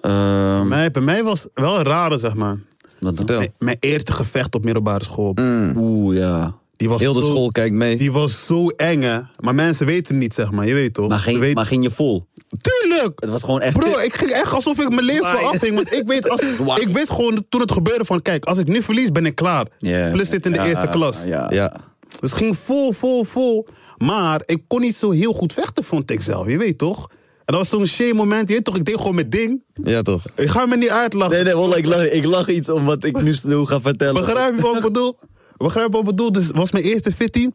[0.00, 2.58] Ehm bij mij was wel een rare, zeg maar.
[2.98, 3.16] wat dan?
[3.16, 3.38] Vertel.
[3.38, 5.34] Mijn, mijn eerste gevecht op middelbare school.
[5.76, 6.58] Oeh, ja.
[6.80, 7.96] Die was Heel de zo, school kijkt mee.
[7.96, 9.20] Die was zo eng, hè.
[9.38, 10.66] Maar mensen weten niet, zeg maar.
[10.66, 11.08] Je weet toch?
[11.08, 12.26] Maar ging, weten- maar ging je vol?
[12.60, 13.20] Tuurlijk!
[13.20, 13.78] Het was gewoon echt...
[13.78, 15.74] Bro, ik ging echt alsof ik mijn leven afhing.
[15.74, 16.40] Want ik weet, als,
[16.84, 18.22] ik wist gewoon toen het gebeurde van...
[18.22, 19.66] Kijk, als ik nu verlies, ben ik klaar.
[20.12, 21.24] Plus zit in de Ja, eerste klas.
[21.24, 21.46] Ja.
[21.52, 21.72] Ja.
[22.20, 23.66] Dus het ging vol, vol, vol.
[23.96, 26.46] Maar ik kon niet zo heel goed vechten, vond ik zelf.
[26.46, 27.06] Je weet toch?
[27.44, 28.48] En dat was zo'n shame moment.
[28.48, 29.62] Je weet toch, ik deed gewoon mijn ding.
[29.74, 30.24] Ja, toch?
[30.34, 31.34] Ik ga me niet uitlachen.
[31.34, 34.14] Nee, nee, wallah, ik lach, ik lach iets om wat ik nu nu ga vertellen.
[34.24, 35.16] Begrijp je wat ik bedoel?
[35.64, 36.32] Begrijp wat ik bedoel?
[36.32, 37.48] Dus het was mijn eerste fitty.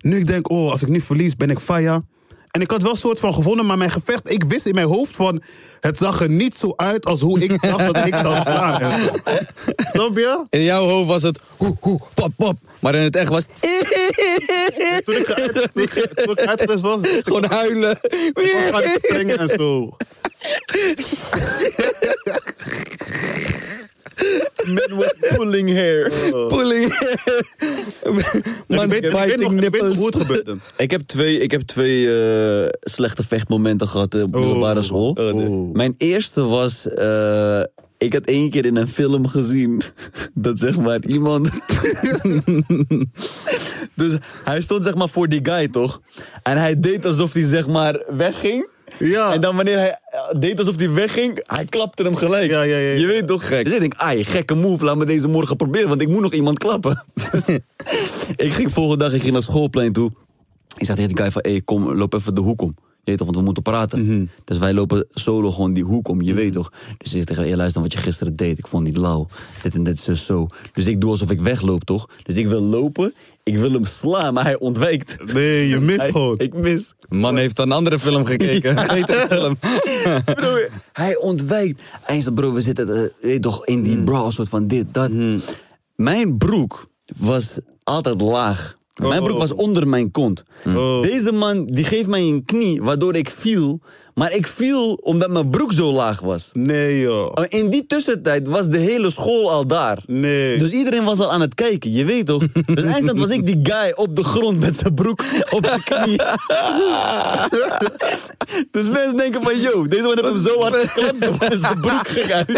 [0.00, 2.02] Nu ik denk, oh, als ik nu verlies, ben ik faya.
[2.50, 4.86] En ik had wel een soort van gevonden, maar mijn gevecht, ik wist in mijn
[4.86, 5.42] hoofd van,
[5.80, 8.92] het zag er niet zo uit als hoe ik dacht dat ik zou slaan.
[9.92, 10.44] Snap je?
[10.50, 12.58] In jouw hoofd was het hoe, hoe, pop, pop.
[12.78, 13.44] Maar in het echt was
[15.04, 17.98] Toen ik, uit, toen ik, toen ik uitgerust was, gewoon huilen.
[18.34, 19.96] van, ga ik springen en zo.
[25.42, 26.12] pulling hair.
[26.48, 26.92] Pulling.
[28.68, 30.58] Ik weet, ik, nog, ik weet nog hoe het gebeurde.
[30.76, 35.12] Ik heb twee, ik heb twee eh, slechte vechtmomenten gehad eh, op middelbare school.
[35.72, 36.88] Mijn eerste was...
[36.88, 37.62] eh,
[37.98, 39.82] ik had één keer in een film gezien
[40.34, 41.50] dat zeg maar iemand.
[43.94, 46.00] dus hij stond zeg maar voor die guy toch?
[46.42, 48.66] En hij deed alsof hij zeg maar wegging.
[48.98, 49.32] Ja.
[49.32, 52.50] En dan wanneer hij eh, deed alsof hij wegging, hij klapte hem gelijk.
[52.50, 52.98] Ja, ja, ja.
[52.98, 53.46] Je weet toch?
[53.46, 53.64] Gek.
[53.64, 56.32] Dus ik denk, ai, gekke move, laat me deze morgen proberen, want ik moet nog
[56.32, 57.04] iemand klappen.
[57.32, 57.48] Dus
[58.46, 60.10] ik ging volgende dag ik ging naar schoolplein toe.
[60.76, 62.74] Ik zei tegen die guy van, hey, kom, loop even de hoek om.
[63.04, 64.06] Je weet toch, want we moeten praten.
[64.06, 64.26] Mhm.
[64.44, 66.72] Dus wij lopen solo gewoon die hoek om, je weet toch.
[66.98, 68.58] Dus ik zeg tegen luister wat je gisteren deed.
[68.58, 69.26] Ik vond het niet lauw.
[69.62, 70.48] Dit en dit, zo, zo.
[70.72, 72.08] Dus ik doe alsof ik wegloop, toch?
[72.22, 73.12] Dus ik wil lopen,
[73.42, 75.32] ik wil hem slaan, maar hij ontwijkt.
[75.32, 76.38] Nee, je mist Hij- gewoon.
[76.38, 76.94] Ik mis.
[77.08, 78.78] Man heeft een andere film gekeken.
[78.78, 79.56] Een betere film.
[80.40, 80.58] Bro,
[80.92, 81.82] hij ontwijkt.
[82.02, 85.10] Hij zegt, bro, we zitten eh, weet toch in die bra, soort van dit, dat.
[85.96, 86.88] Mijn broek
[87.18, 88.76] was altijd laag.
[88.94, 90.42] Mijn broek was onder mijn kont.
[91.02, 93.80] Deze man die geeft mij een knie waardoor ik viel.
[94.14, 96.50] Maar ik viel omdat mijn broek zo laag was.
[96.52, 97.32] Nee, joh.
[97.48, 100.02] In die tussentijd was de hele school al daar.
[100.06, 100.58] Nee.
[100.58, 102.46] Dus iedereen was al aan het kijken, je weet toch?
[102.52, 105.24] Dus eindstand was ik die guy op de grond met zijn broek
[105.56, 106.16] op zijn knie.
[108.70, 112.08] dus mensen denken van, yo, deze man heeft hem zo hard geklemd, dat zijn broek
[112.08, 112.48] ging uit.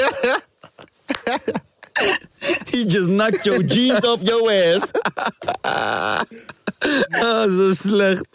[2.70, 4.82] He just knocked your jeans off your ass.
[7.10, 8.28] Ah, zo slecht.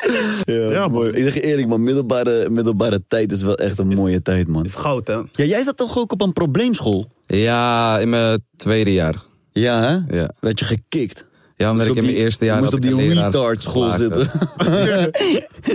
[0.46, 1.10] Ja, mooi.
[1.12, 4.66] Ik zeg je eerlijk, man, middelbare, middelbare tijd is wel echt een mooie tijd, man.
[4.66, 5.14] Is goud, hè?
[5.14, 7.12] Ja, jij zat toch ook op een probleemschool?
[7.28, 9.16] Ja, in mijn tweede jaar.
[9.52, 10.18] Ja, hè?
[10.20, 10.30] Ja.
[10.40, 11.26] Werd je gekikt?
[11.56, 13.08] Ja, omdat Moest ik in op mijn die- eerste jaar moest op ik die een
[13.08, 14.30] leraar retard school zitten.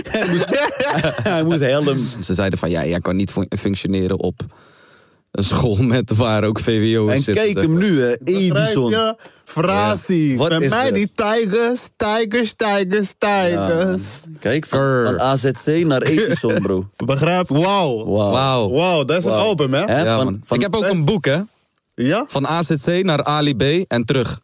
[0.09, 0.45] hij, moest,
[1.23, 2.07] hij moest helm.
[2.23, 4.39] Ze zeiden van, ja, jij kan niet fun- functioneren op
[5.37, 7.35] een school met waar ook VWO En zit.
[7.35, 8.15] kijk hem nu, hè.
[8.23, 9.15] Edison.
[9.45, 10.31] Frasie.
[10.31, 10.37] Ja.
[10.37, 10.93] Wat Bij mij er?
[10.93, 14.21] die Tigers, Tigers, Tigers, Tigers.
[14.39, 16.87] Kijk, van, AZC naar Edison, bro.
[17.05, 17.47] Begrijp?
[17.49, 18.05] Wauw.
[18.05, 18.69] Wauw.
[18.71, 19.03] Wauw.
[19.03, 19.83] Dat is een album, hè?
[19.85, 20.41] Hè, Ja, van- man.
[20.43, 21.39] van- ik heb ook een boek, hè.
[21.95, 22.25] Ja?
[22.27, 24.39] Van AZC naar Ali B en terug.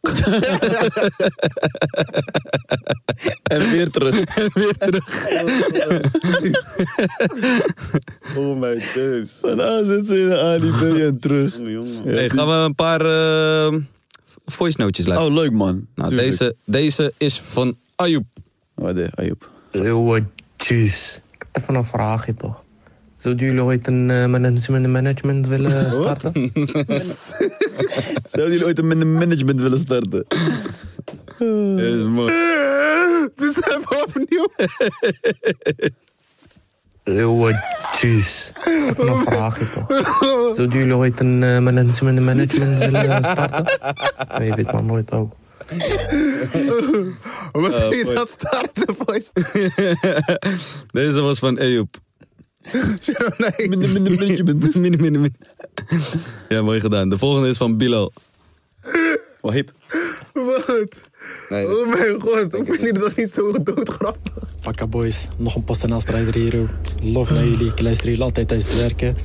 [3.42, 4.34] En weer terug.
[4.54, 5.04] Weer terug.
[8.36, 9.30] Oh my days.
[9.40, 11.56] Van AZC naar ADB en terug.
[12.04, 13.78] Hey, gaan we een paar eh,
[14.44, 15.24] voice notes laten.
[15.24, 15.86] Oh, leuk, man.
[15.94, 16.30] nou, Tuurlijk.
[16.30, 18.24] deze, deze is van Ayoub.
[18.74, 19.50] Wat de, Ayoub.
[20.56, 21.18] Jeez.
[21.52, 22.62] Even een vraagje toch.
[23.22, 26.32] Zouden jullie ooit een eh, management, management willen starten?
[28.32, 30.24] Zouden jullie ooit een man- management willen starten?
[31.38, 32.32] Dat is mooi.
[33.36, 34.48] Dus even opnieuw.
[38.96, 39.58] Toch.
[40.54, 43.64] Zouden jullie ooit een eh, management, management willen starten?
[44.38, 45.32] Nee, je weet maar nooit ook.
[47.70, 49.30] Zie je dat starten, boys?
[51.00, 51.96] Deze was van Ayoub.
[56.48, 57.08] Ja, mooi gedaan.
[57.08, 58.12] De volgende is van Bilal.
[59.40, 59.72] Wahib.
[60.32, 61.02] Wat?
[61.48, 64.54] Nee, Oh mijn god, hoe vind je dat niet zo doodgrappig?
[64.60, 66.60] Pakka boys, nog een PostNL-strijder hier.
[66.60, 66.68] ook.
[67.02, 69.16] Lof naar jullie, ik luister jullie altijd tijdens het werken.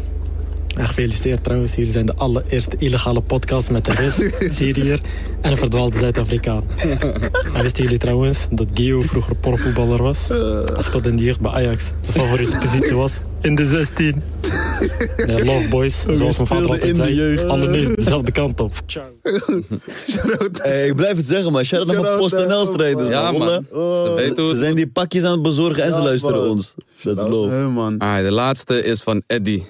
[0.78, 4.16] En gefeliciteerd trouwens, jullie zijn de allereerste illegale podcast met een Rus,
[4.58, 5.00] Syriër
[5.42, 6.64] en een verdwaalde Zuid-Afrikaan.
[7.54, 10.18] En wisten jullie trouwens dat Gio vroeger profvoetballer was?
[10.74, 11.84] Hij speelde in de jeugd bij Ajax.
[12.02, 14.22] Zijn favoriete positie was in de 16.
[15.26, 17.46] Nee, love boys, zoals mijn vader altijd in de zei, jeugd?
[17.46, 18.72] alle neus dezelfde kant op.
[18.86, 19.06] Ciao.
[20.62, 23.40] Hey, ik blijf het zeggen, maar shout-out naar mijn PostNL-strijders, Ja, man.
[23.48, 23.66] man.
[23.72, 24.36] Wallah.
[24.36, 26.50] Ze zijn die pakjes aan het bezorgen en ze luisteren man.
[26.50, 26.74] ons.
[27.04, 27.50] Dat is love.
[27.54, 27.98] Hey, man.
[27.98, 29.66] Ah, de laatste is van Eddie.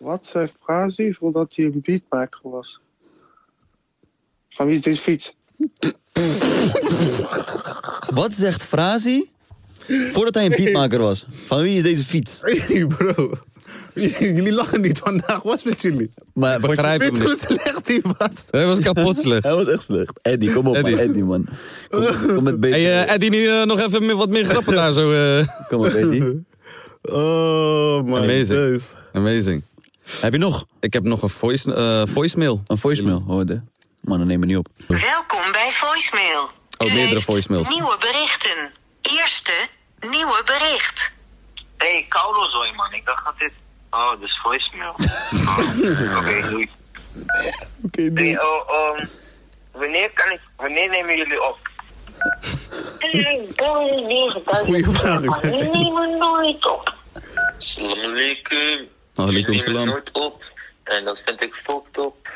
[0.00, 2.80] Wat zei Frazi voordat hij een beatmaker was?
[4.48, 5.34] Van wie is deze fiets?
[8.14, 9.22] Wat zegt Frazi?
[10.12, 11.26] Voordat hij een beatmaker was.
[11.46, 12.38] Van wie is deze fiets?
[12.66, 13.30] Hey, bro.
[13.94, 16.10] Jullie lachen niet vandaag, wat is met jullie?
[16.34, 17.44] Maar Begrijp je hoe niet.
[17.48, 18.30] slecht hij was?
[18.50, 19.42] Hij was kapot slecht.
[19.42, 20.18] Hij was echt slecht.
[20.22, 20.94] Eddie, kom op Eddie.
[20.96, 21.04] man.
[21.04, 21.46] Eddie, man.
[21.88, 22.78] Kom, kom met beter.
[22.80, 25.12] Hey, eh, Eddie, niet, eh, nog even wat meer grappen daar zo.
[25.12, 25.46] eh.
[25.68, 26.44] Kom op, Eddie.
[27.02, 28.46] Oh my Amazing.
[28.48, 28.94] days.
[29.12, 29.62] Amazing.
[30.20, 30.66] Heb je nog?
[30.80, 32.62] Ik heb nog een voice, eh, voicemail.
[32.66, 33.24] Een voicemail?
[33.28, 33.60] Oh, de.
[34.00, 34.68] Mannen nemen niet op.
[34.86, 36.42] Welkom bij voicemail.
[36.78, 37.68] Oh, U meerdere heeft voicemails.
[37.68, 38.70] Nieuwe berichten.
[39.02, 39.52] Eerste
[40.00, 41.12] nieuwe bericht.
[41.76, 42.92] Hey, koude zooi man.
[42.92, 43.52] Ik dacht dat dit...
[43.90, 44.90] Oh, dus voicemail.
[46.18, 46.70] Oké, doei.
[47.84, 49.08] Oké, Hey, oh, um,
[49.72, 51.58] wanneer, kan ik, wanneer nemen jullie op?
[54.44, 55.20] Goeie vraag.
[55.20, 56.94] We nemen nooit op.
[57.58, 58.88] Salam alaikum.
[59.28, 59.86] Alaikum salam.
[59.86, 60.44] nooit op.
[60.82, 62.28] En dat vind ik fucked up.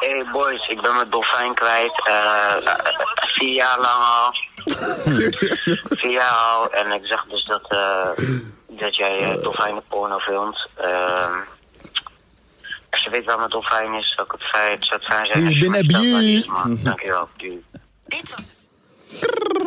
[0.00, 2.02] Hey boys, ik ben mijn dolfijn kwijt.
[2.06, 2.56] Eh,
[3.16, 4.32] vier jaar lang al.
[6.00, 6.70] vier jaar al.
[6.70, 8.08] En ik zeg dus dat, eh,
[8.68, 10.68] dat jij uh, dolfijnen porno filmt.
[10.76, 11.38] Ehm,
[12.90, 15.44] als je weet waar mijn dolfijn is, zou ik het fijn, zou het fijn zijn.
[15.44, 16.46] He's je been me vertelt waar die is,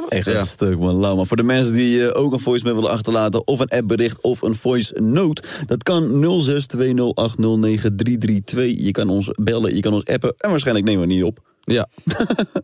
[0.07, 0.39] Echt Ja.
[0.39, 0.95] een stuk, man.
[0.95, 1.15] Lauw.
[1.15, 3.47] Maar voor de mensen die eh, ook een voicemail willen achterlaten...
[3.47, 5.43] of een appbericht of een voice note...
[5.65, 6.09] dat kan
[7.31, 8.75] 0620809332.
[8.77, 10.33] Je kan ons bellen, je kan ons appen...
[10.37, 11.39] en waarschijnlijk nemen we niet op.
[11.63, 11.87] Ja,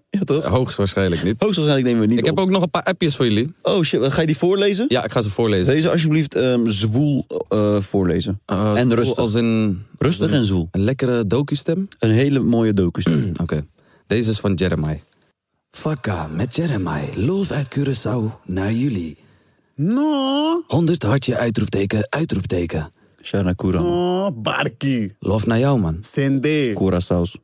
[0.09, 0.45] Ja, toch?
[0.45, 1.35] hoogstwaarschijnlijk niet.
[1.37, 2.37] Hoogstwaarschijnlijk nemen we niet Ik op.
[2.37, 3.53] heb ook nog een paar appjes voor jullie.
[3.61, 4.85] Oh shit, wat, ga je die voorlezen?
[4.87, 5.73] Ja, ik ga ze voorlezen.
[5.73, 8.41] Deze alsjeblieft ehm, zwoel eh, voorlezen.
[8.45, 9.17] Eh, en rustig.
[9.17, 10.67] Als een, Rustig en zwoel.
[10.71, 11.87] een lekkere docu-stem.
[11.99, 13.05] Een hele mooie docus.
[13.41, 13.65] Oké,
[14.07, 14.97] deze is van Jeremiah.
[15.77, 17.15] Fakka met Jeremiah.
[17.15, 19.17] Love uit Curaçao naar jullie.
[19.75, 20.63] No.
[20.67, 22.91] 100 hartje uitroepteken, uitroepteken.
[23.21, 23.85] Shana Kuran.
[23.85, 25.15] Oh, Barkie.
[25.19, 25.97] Love naar jou, man.
[26.11, 26.73] Sende.
[26.73, 27.37] Curaçao's.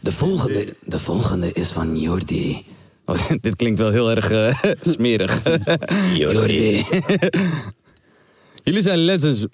[0.00, 2.64] De volgende, de volgende is van Jordi.
[3.04, 5.42] Oh, dit klinkt wel heel erg eh, smerig.
[6.22, 6.84] Jordi.
[8.62, 9.44] Jullie zijn legends.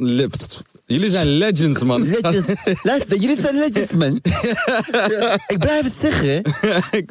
[0.92, 2.02] Jullie zijn legends, man.
[2.02, 2.48] Legends.
[2.82, 4.16] Luister, jullie zijn legends, man.
[5.46, 6.42] Ik blijf het zeggen.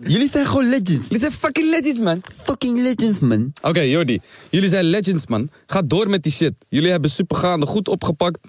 [0.04, 1.06] Jullie zijn gewoon legends.
[1.08, 2.22] Jullie zijn fucking legends, man.
[2.36, 3.52] Fucking legends, man.
[3.62, 4.20] Oké, Jordi.
[4.50, 5.50] Jullie zijn legends, man.
[5.66, 6.54] Ga door met die shit.
[6.70, 8.40] Jullie hebben supergaande goed opgepakt.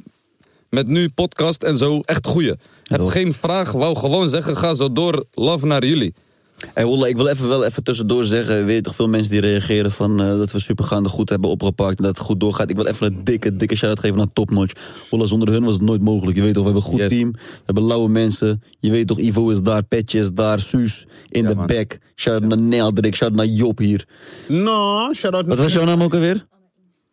[0.70, 2.00] Met nu podcast en zo.
[2.00, 2.54] Echt goeie.
[2.82, 3.72] Heb geen vraag.
[3.72, 5.24] Wou gewoon zeggen, ga zo door.
[5.30, 6.14] Love naar jullie.
[6.74, 8.66] Hey, ik wil even, wel even tussendoor zeggen.
[8.66, 11.98] Weet je toch veel mensen die reageren van eh, dat we supergaande goed hebben opgepakt.
[11.98, 12.70] En dat het goed doorgaat.
[12.70, 14.72] Ik wil even een dikke, dikke shout-out geven naar Topnotch.
[15.10, 16.36] Wolle, zonder hun was het nooit mogelijk.
[16.36, 17.32] Je weet toch, we hebben een goed team.
[17.32, 18.62] We hebben lauwe mensen.
[18.80, 21.98] Je weet toch, Ivo is daar, Petje is daar, Suus in de back.
[22.14, 24.06] Shout-out naar Neldrik, shout-out naar Job hier.
[24.48, 26.46] No, shout-out Wat was jouw naam ook alweer?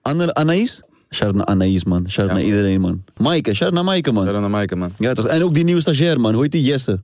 [0.01, 0.81] Anne, Anaïs?
[1.09, 2.09] Shout-out naar Anaïs, man.
[2.09, 3.03] Shout-out naar iedereen, man.
[3.17, 4.23] Maaike, shout-out naar Maaike, man.
[4.23, 4.91] Shout-out naar Maaike, man.
[4.97, 5.27] Ja, toch.
[5.27, 6.33] En ook die nieuwe stagiair, man.
[6.33, 6.63] Hoe heet die?
[6.63, 6.99] Jesse.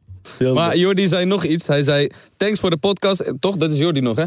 [0.54, 1.68] Maar Jordi zei nog iets.
[1.68, 3.34] Hij zei, thanks voor de podcast.
[3.40, 4.24] Toch, dat is Jordi nog, hè?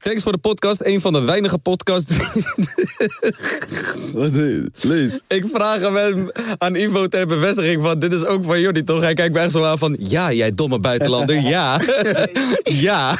[0.00, 0.80] Thanks voor de podcast.
[0.84, 2.16] Een van de weinige podcasts.
[4.12, 4.30] Wat
[4.80, 5.20] Lees.
[5.28, 7.98] Ik vraag hem hem aan Ivo ter bevestiging van...
[7.98, 9.00] dit is ook van Jordi, toch?
[9.00, 9.96] Hij kijkt me echt zo aan van...
[9.98, 11.80] ja, jij domme buitenlander, ja.
[12.86, 13.18] ja.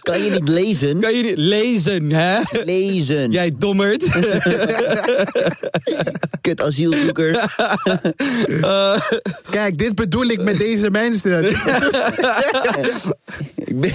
[0.00, 1.00] Kan je niet lezen?
[1.00, 2.38] Kan je niet lezen, hè?
[2.64, 3.30] Lezen.
[3.30, 4.04] Jij dommerd.
[6.40, 7.54] Kut asielzoeker.
[9.50, 11.44] Kijk, dit bedoel ik met deze mensen.
[13.54, 13.92] Ik ben-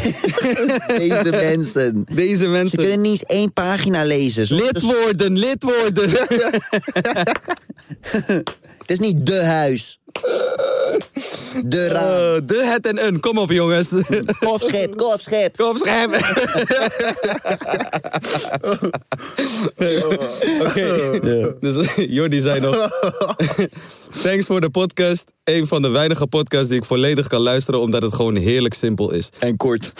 [0.97, 1.94] Deze mensen.
[2.13, 2.69] Deze mensen.
[2.69, 4.45] Ze kunnen niet eens één pagina lezen.
[4.45, 6.09] Zo- Lid worden, lid worden.
[8.85, 9.99] Het is niet de huis.
[11.65, 12.35] De raam.
[12.35, 13.19] Eh, de, het en een.
[13.19, 13.87] Kom op, jongens.
[14.39, 15.57] Kofschip, kofschip.
[15.57, 16.09] Kofschip.
[20.61, 21.55] Oké.
[21.59, 22.89] Dus Jordi zei nog...
[24.23, 25.23] Thanks voor de podcast.
[25.43, 27.79] Een van de weinige podcasts die ik volledig kan luisteren...
[27.79, 29.29] omdat het gewoon heerlijk simpel is.
[29.39, 29.91] En kort.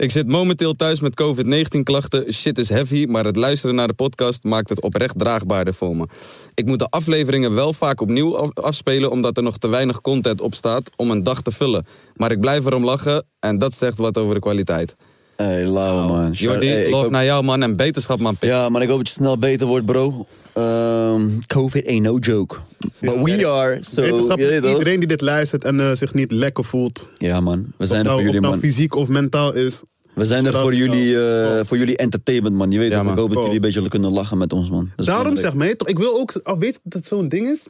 [0.00, 2.32] Ik zit momenteel thuis met COVID-19 klachten.
[2.32, 6.06] Shit is heavy, maar het luisteren naar de podcast maakt het oprecht draagbaarder voor me.
[6.54, 9.10] Ik moet de afleveringen wel vaak opnieuw af- afspelen...
[9.10, 11.86] omdat er nog te weinig content op staat om een dag te vullen.
[12.14, 14.96] Maar ik blijf erom lachen en dat zegt wat over de kwaliteit.
[15.40, 16.32] Hey, lauw, man.
[16.32, 17.62] Jordi, Hey, ik love hoop- naar jou, man.
[17.62, 18.36] En beterschap, man.
[18.40, 20.26] Ja, maar ik hoop dat je snel beter wordt, bro.
[20.52, 22.56] Ehm, COVID ain't no joke.
[23.00, 23.78] But we are.
[23.94, 27.06] So, iedereen die dit luistert en eh, zich niet lekker voelt.
[27.18, 27.66] Ja, man.
[27.78, 28.70] We zijn of er nou, voor jullie, of nou man.
[28.70, 29.80] fysiek of mentaal is.
[30.14, 32.70] We zijn er voor jullie, eh, voor jullie entertainment, man.
[32.70, 33.42] Je weet toch, ik hoop dat Oh.
[33.44, 34.90] jullie een beetje kunnen lachen met ons, man.
[34.96, 37.62] Daarom zeg maar, toch, ik wil ook, al weet je dat het zo'n ding is.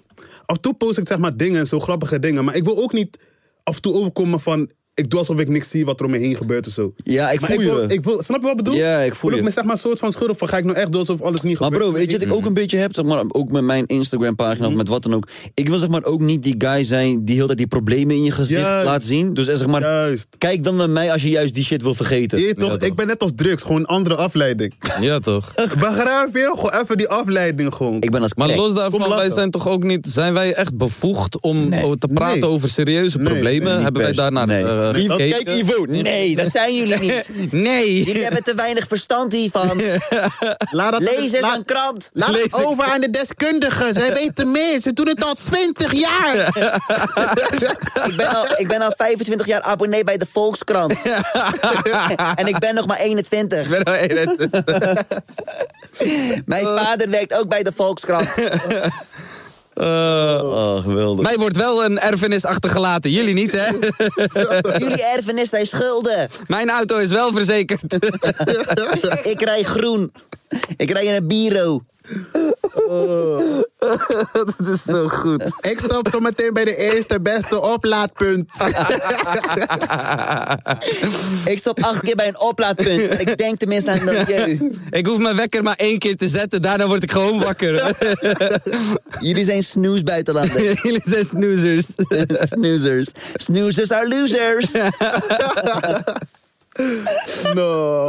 [0.46, 2.44] Af en toe post ik zeg maar dingen, zo grappige dingen.
[2.44, 3.18] Maar ik wil ook niet
[3.62, 6.18] af en toe overkomen van, ik doe alsof ik niks zie wat er om me
[6.18, 6.92] heen gebeurt of zo.
[6.96, 7.94] Ja, ik Maar voel ik wil, je.
[7.94, 8.74] ik wil, snap je wat ik bedoel?
[8.74, 9.44] Ja, ik voel Wil je.
[9.44, 11.40] me zeg maar een soort van schuldig van, ga ik nou echt doen alsof alles
[11.40, 11.84] niet Maar gebeurt?
[11.90, 12.94] bro, weet je wat ik ook een beetje heb?
[12.94, 14.70] Zeg maar, ook met mijn Instagram pagina Mhm.
[14.72, 15.28] of met wat dan ook.
[15.54, 18.22] Ik wil zeg maar ook niet die guy zijn die heel tijd die problemen in
[18.24, 18.86] je gezicht Juist.
[18.86, 19.34] laat zien.
[19.34, 22.38] Dus eh, zeg maar, kijk dan naar mij als je juist die shit wil vergeten.
[22.38, 24.74] Je weet toch, ik ben net als drugs, gewoon een andere afleiding.
[25.00, 25.54] Ja, toch?
[25.54, 26.52] Begrijp je?
[26.54, 27.96] Gewoon even die afleiding gewoon.
[28.00, 30.06] Ik ben als Maar los daarvan, wij zijn toch ook niet...
[30.08, 32.48] Zijn wij echt bevoegd om te praten Nee.
[32.48, 33.72] over serieuze Nee, problemen?
[33.74, 34.64] nee, Hebben wij daarnaar nee.
[34.94, 35.44] Gekeken?
[35.44, 37.28] kijk Ivo, nee, dat zijn jullie niet.
[37.52, 38.04] Nee.
[38.04, 39.80] Jullie hebben te weinig verstand hiervan.
[40.70, 42.10] Laat dat- Lees eens een krant.
[42.12, 43.94] Laat het over aan de deskundigen.
[43.94, 44.80] Zij weten meer.
[44.80, 46.36] Ze doen het al 20 jaar.
[48.08, 50.94] ik, ben al, ik ben al 25 jaar abonnee bij de Volkskrant.
[52.34, 53.68] en ik ben nog maar 21.
[53.68, 54.62] ben al 21.
[56.46, 58.28] Mijn vader werkt ook bij de Volkskrant.
[59.74, 61.26] Oh, geweldig.
[61.26, 63.10] Mij wordt wel een erfenis achtergelaten.
[63.10, 63.66] Jullie niet, hè?
[64.84, 66.28] Jullie erfenis zijn schulden.
[66.46, 67.82] Mijn auto is wel verzekerd.
[69.32, 70.12] Ik rij groen.
[70.76, 71.82] Ik rij in een biro.
[74.32, 75.44] Dat is zo goed.
[75.60, 78.50] Ik stop zo meteen bij de eerste beste oplaadpunt.
[81.44, 83.20] Ik stop acht keer bij een oplaadpunt.
[83.20, 84.72] Ik denk tenminste aan het milieu.
[84.90, 86.62] Ik hoef mijn wekker maar één keer te zetten.
[86.62, 87.96] Daarna word ik gewoon wakker.
[89.20, 90.82] Jullie zijn snoesbuitenlanders.
[90.82, 91.86] Jullie zijn snoezers.
[92.40, 93.08] Snoezers.
[93.34, 94.70] Snoezers are losers.
[97.54, 98.04] No.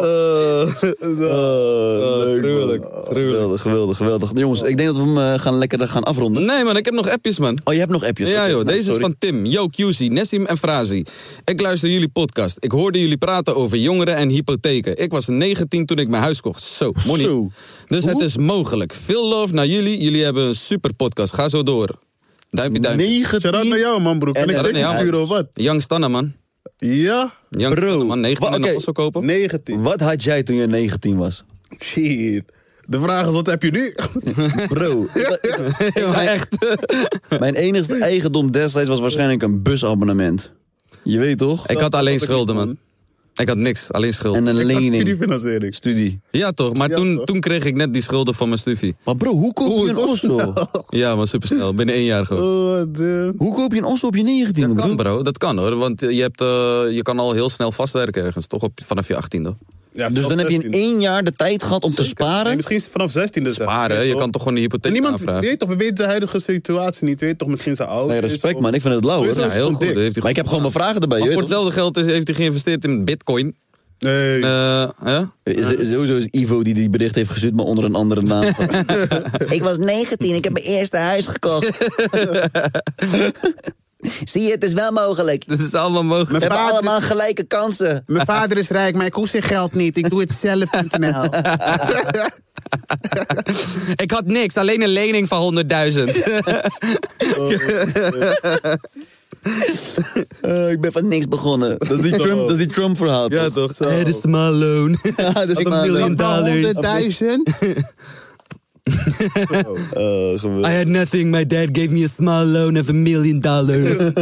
[1.19, 2.85] Oh, gruwelijk.
[3.07, 4.31] Geweldig, geweldig, geweldig.
[4.33, 6.45] Jongens, ik denk dat we hem eh, gaan lekker gaan afronden.
[6.45, 7.59] Nee man, ik heb nog appjes man.
[7.63, 8.29] Oh, je hebt nog appjes?
[8.29, 11.03] Ja joh, nou, deze is van Tim, Yo QC, Nessim en Frazi.
[11.45, 12.57] Ik luister jullie podcast.
[12.59, 14.97] Ik hoorde jullie praten over jongeren en hypotheken.
[14.97, 16.63] Ik was 19 toen ik mijn huis kocht.
[16.63, 17.25] Zo, money.
[17.25, 17.49] Zo.
[17.87, 18.93] Dus het is mogelijk.
[19.05, 20.01] Veel love naar jullie.
[20.01, 21.33] Jullie hebben een super podcast.
[21.33, 21.99] Ga zo door.
[22.49, 23.07] Duimpje, duimpje.
[23.07, 24.33] 19 Shout-out naar jou, man, broer.
[24.33, 25.47] Kan En- ik ja, sturen of wat?
[25.53, 26.33] Young Stanna man.
[26.77, 27.39] Ja?
[27.57, 28.19] Young Bro, man.
[28.19, 28.75] 19 wa- en een oké.
[28.77, 29.25] Osso kopen.
[29.25, 29.81] 19.
[29.83, 31.43] Wat had jij toen je 19 was?
[31.79, 32.43] Shit.
[32.85, 33.93] De vraag is, wat heb je nu?
[34.73, 35.07] Bro,
[36.11, 36.75] maar echt.
[37.39, 40.51] mijn enigste eigendom destijds was waarschijnlijk een busabonnement.
[41.03, 41.67] Je weet toch?
[41.69, 42.77] Ik had alleen schulden man.
[43.35, 44.47] Ik had niks, alleen schulden.
[44.47, 44.95] En een Ik had lening.
[45.01, 45.75] studiefinanciering.
[45.75, 46.19] Studie.
[46.31, 47.25] Ja toch, maar Ja, toen, toch?
[47.25, 48.95] toen kreeg ik net die schulden van mijn studie.
[49.05, 50.37] Maar bro, hoe koop je een Oslo?
[50.37, 50.67] snel?
[50.89, 52.43] Ja, maar supersnel, binnen één jaar gewoon.
[52.43, 53.33] Oh, damn.
[53.37, 54.85] Hoe koop je een Oslo op je 19 Dat bro?
[54.87, 58.23] kan bro, dat kan hoor, want je, hebt, eh, je kan al heel snel vastwerken
[58.23, 59.55] ergens, toch op, vanaf je achttiende.
[59.93, 60.81] Ja, Dus dan heb je in 16.
[60.81, 62.55] één jaar de tijd gehad om te Nee, sparen.
[62.55, 63.53] misschien vanaf 16 dus.
[63.53, 65.41] Sparen, je kan toch gewoon een En hypotheek niemand aanvragen.
[65.41, 67.19] weet toch, we weten de huidige situatie niet.
[67.19, 68.19] Weet toch, misschien zijn ouders.
[68.19, 69.39] Nee, respect man, ik vind het lauw hoor.
[69.39, 69.79] Ja, heel goed.
[69.79, 69.95] dik.
[69.95, 71.19] Heeft hij Maar ik heb gewoon mijn vragen erbij.
[71.19, 73.55] Maar voor hetzelfde geld heeft hij geïnvesteerd in bitcoin.
[73.99, 74.35] Nee.
[74.35, 74.41] Eh,
[75.03, 75.31] ja?
[75.43, 78.43] Z- Sowieso is Ivo die die bericht heeft gestuurd, maar onder een andere naam.
[79.49, 81.69] ik was 19, ik heb mijn eerste huis gekocht.
[84.31, 85.47] Zie je, het is wel mogelijk.
[85.47, 86.29] Dit is allemaal mogelijk.
[86.29, 88.03] We hebben vader allemaal gelijke kansen.
[88.07, 89.97] Mijn vader is rijk, maar ik hoef zijn geld niet.
[89.97, 91.23] Ik doe het zelf.nl.
[93.95, 95.69] Ik had niks, alleen een lening van 100.000.
[100.41, 101.79] Eh, ik ben van niks begonnen.
[101.79, 103.31] Dat is die Trump, dat is die Trump verhaal.
[103.31, 103.71] ja toch?
[103.73, 104.97] this is my loan.
[105.17, 106.73] Ja, dat is miljoen dollars.
[107.13, 107.27] 100.000?
[109.93, 112.93] Eh, zo wil- I had nothing, my dad gave me a small loan of a
[112.93, 113.95] million dollars.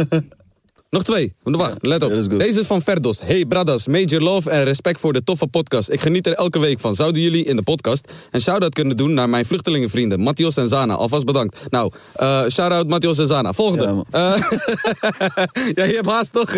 [0.90, 1.34] Nog twee.
[1.42, 2.38] Wacht, let op.
[2.38, 3.18] Deze is van Verdos.
[3.22, 5.88] Hey bradas, major love en respect voor de toffe podcast.
[5.90, 6.94] Ik geniet er elke week van.
[6.94, 10.94] Zouden jullie in de podcast een shout-out kunnen doen naar mijn vluchtelingenvrienden, Matthios en Zana?
[10.94, 11.66] Alvast bedankt.
[11.68, 13.52] Nou, eh shout-out Matthios en Zana.
[13.52, 14.04] Volgende.
[14.10, 14.34] Ja.
[14.34, 14.42] Eh,
[15.74, 16.54] ja, je hebt haast toch?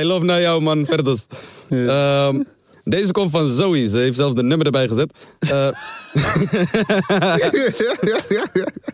[0.00, 1.26] I love naar jou man, Verdos.
[1.68, 2.42] Ehm,
[2.84, 3.88] deze komt van Zoe.
[3.88, 5.12] Ze heeft zelf de nummer erbij gezet.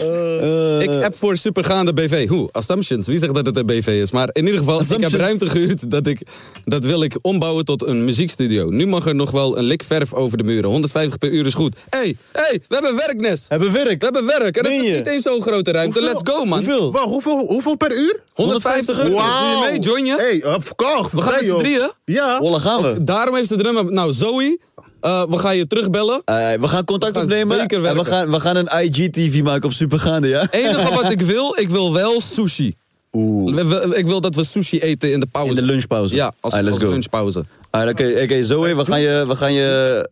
[0.00, 2.28] Eh, Ik app voor supergaande BV.
[2.28, 2.48] Hoe?
[2.52, 3.06] Assumptions.
[3.06, 4.10] Wie zegt dat het een BV is?
[4.10, 5.90] Maar in ieder geval, ik heb ruimte gehuurd.
[5.90, 6.20] Dat, ik,
[6.64, 8.68] dat wil ik ombouwen tot een muziekstudio.
[8.70, 10.70] Nu mag er nog wel een lik verf over de muren.
[10.70, 11.76] 150 per uur is goed.
[11.88, 13.44] Hé, hey, hey, we hebben werknes.
[13.48, 13.98] Hebben werk.
[13.98, 14.56] We hebben werk.
[14.56, 14.94] En het Meen is je?
[14.96, 16.00] niet eens zo'n grote ruimte.
[16.02, 16.58] Let's go, man.
[16.58, 16.92] Hoeveel?
[16.92, 18.20] Wacht, hoeveel, hoeveel per uur?
[18.32, 19.08] 150 euro.
[19.10, 20.16] Doe je mee, join je?
[20.16, 21.12] Hey, uh, verkocht.
[21.12, 21.90] We gaan met z'n drieën.
[22.04, 22.38] Ja.
[22.40, 23.02] Wolle gaan we.
[23.04, 23.92] Daarom heeft ze de nummer...
[23.92, 24.58] Nou, Zoe,
[25.02, 26.22] eh, we gaan je terugbellen.
[26.24, 29.42] Eh, we gaan contact We gaan opnemen zeker en we gaan, we gaan een IGTV
[29.42, 30.40] maken op Supergaande, ja?
[30.40, 32.74] Het enige wat ik wil, ik wil wel sushi.
[33.12, 33.54] Oeh.
[33.54, 35.48] We- we- Ik wil dat we sushi eten in de pauze.
[35.50, 36.14] In de lunchpauze.
[36.14, 36.88] Ja, als, let's als go.
[36.90, 37.44] lunchpauze.
[37.70, 40.08] Oké, oké, Zoe, we gaan je, we gaan je,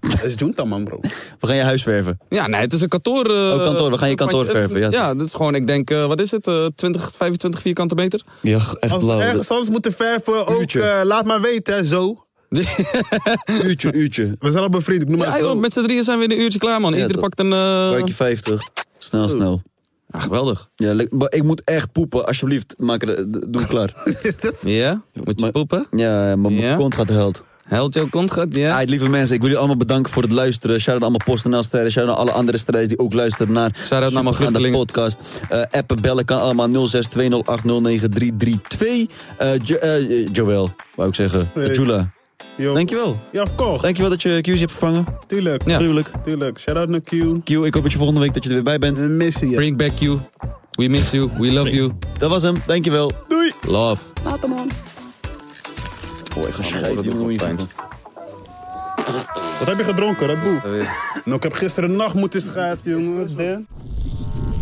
[0.00, 0.98] Dat is Junta, man, bro.
[1.40, 2.18] we gaan je huis verven.
[2.28, 3.24] Ja, nee, het is een kantoor.
[3.26, 4.90] eh, Oh, kantoor, we gaan je kantoor verven, ja.
[4.90, 6.46] Ja, dat is gewoon, ik denk, eh, wat is het?
[6.46, 8.20] eh 20, 25 vierkante meter?
[8.42, 12.24] Ja, echt Als we ergens anders moeten verven, ook eh, laat maar weten, hè, zo.
[13.64, 14.36] Uurtje, uurtje.
[14.38, 16.30] We zijn al bevriend, ik noem maar Ja, joh, met z'n drieën zijn we in
[16.30, 16.94] een uurtje klaar, man.
[16.94, 17.52] Ja, Ieder pakt een...
[17.52, 18.68] eh, Werkje 50.
[18.98, 19.62] Snel, snel.
[20.12, 20.68] Ja, geweldig.
[20.76, 22.26] Ja, maar ik moet echt poepen.
[22.26, 23.94] Alsjeblieft, maak er, d- doe het klaar.
[24.64, 25.02] Ja?
[25.24, 25.86] Moet je Maar- poepen?
[25.90, 26.76] Ja, maar mijn Ja?
[26.76, 27.42] kont gaat held.
[27.64, 28.68] Held jouw kont gaat, ja?
[28.70, 30.80] Alright, lieve mensen, ik wil jullie allemaal bedanken voor het luisteren.
[30.80, 31.94] Shout-out allemaal PostNL-strijders.
[31.94, 34.78] Shout-out naar alle andere strijders die ook luisteren naar Shout-out naar mijn vluchtelingen.
[34.78, 35.18] podcast.
[35.48, 36.72] Eh, appen, bellen kan allemaal 0620809332.
[39.36, 41.50] Eh jo eh, Joël, wou ik zeggen.
[41.54, 41.70] Hey.
[41.74, 42.10] Jula.
[42.60, 42.74] Yo.
[42.74, 43.18] Dankjewel.
[43.32, 43.82] Ja, kocht.
[43.82, 45.06] Dankjewel dat je QC hebt vervangen.
[45.26, 45.62] Tuurlijk.
[45.66, 45.76] Ja.
[45.76, 46.10] Gruwelijk.
[46.24, 46.58] Tuurlijk.
[46.58, 47.10] Shout-out naar Q.
[47.44, 48.98] Q, ik hoop dat je volgende week dat je er weer bij bent.
[48.98, 49.56] We missen je.
[49.56, 50.18] Bring back you.
[50.70, 51.30] We miss you.
[51.38, 51.90] We love you.
[52.18, 52.62] Dat was hem.
[52.66, 53.12] Dankjewel.
[53.28, 53.52] Doei.
[53.66, 54.04] Love.
[54.24, 54.70] Later man.
[56.36, 57.28] Oh, ik ga schrijven.
[59.58, 60.60] Wat heb je gedronken, Red Bull?
[61.24, 63.26] Nou, ik heb gisteren nacht moeten schaatsen, jongen.
[63.26, 63.66] Wat dan?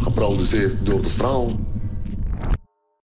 [0.02, 1.58] Geproduceerd door de vrouw.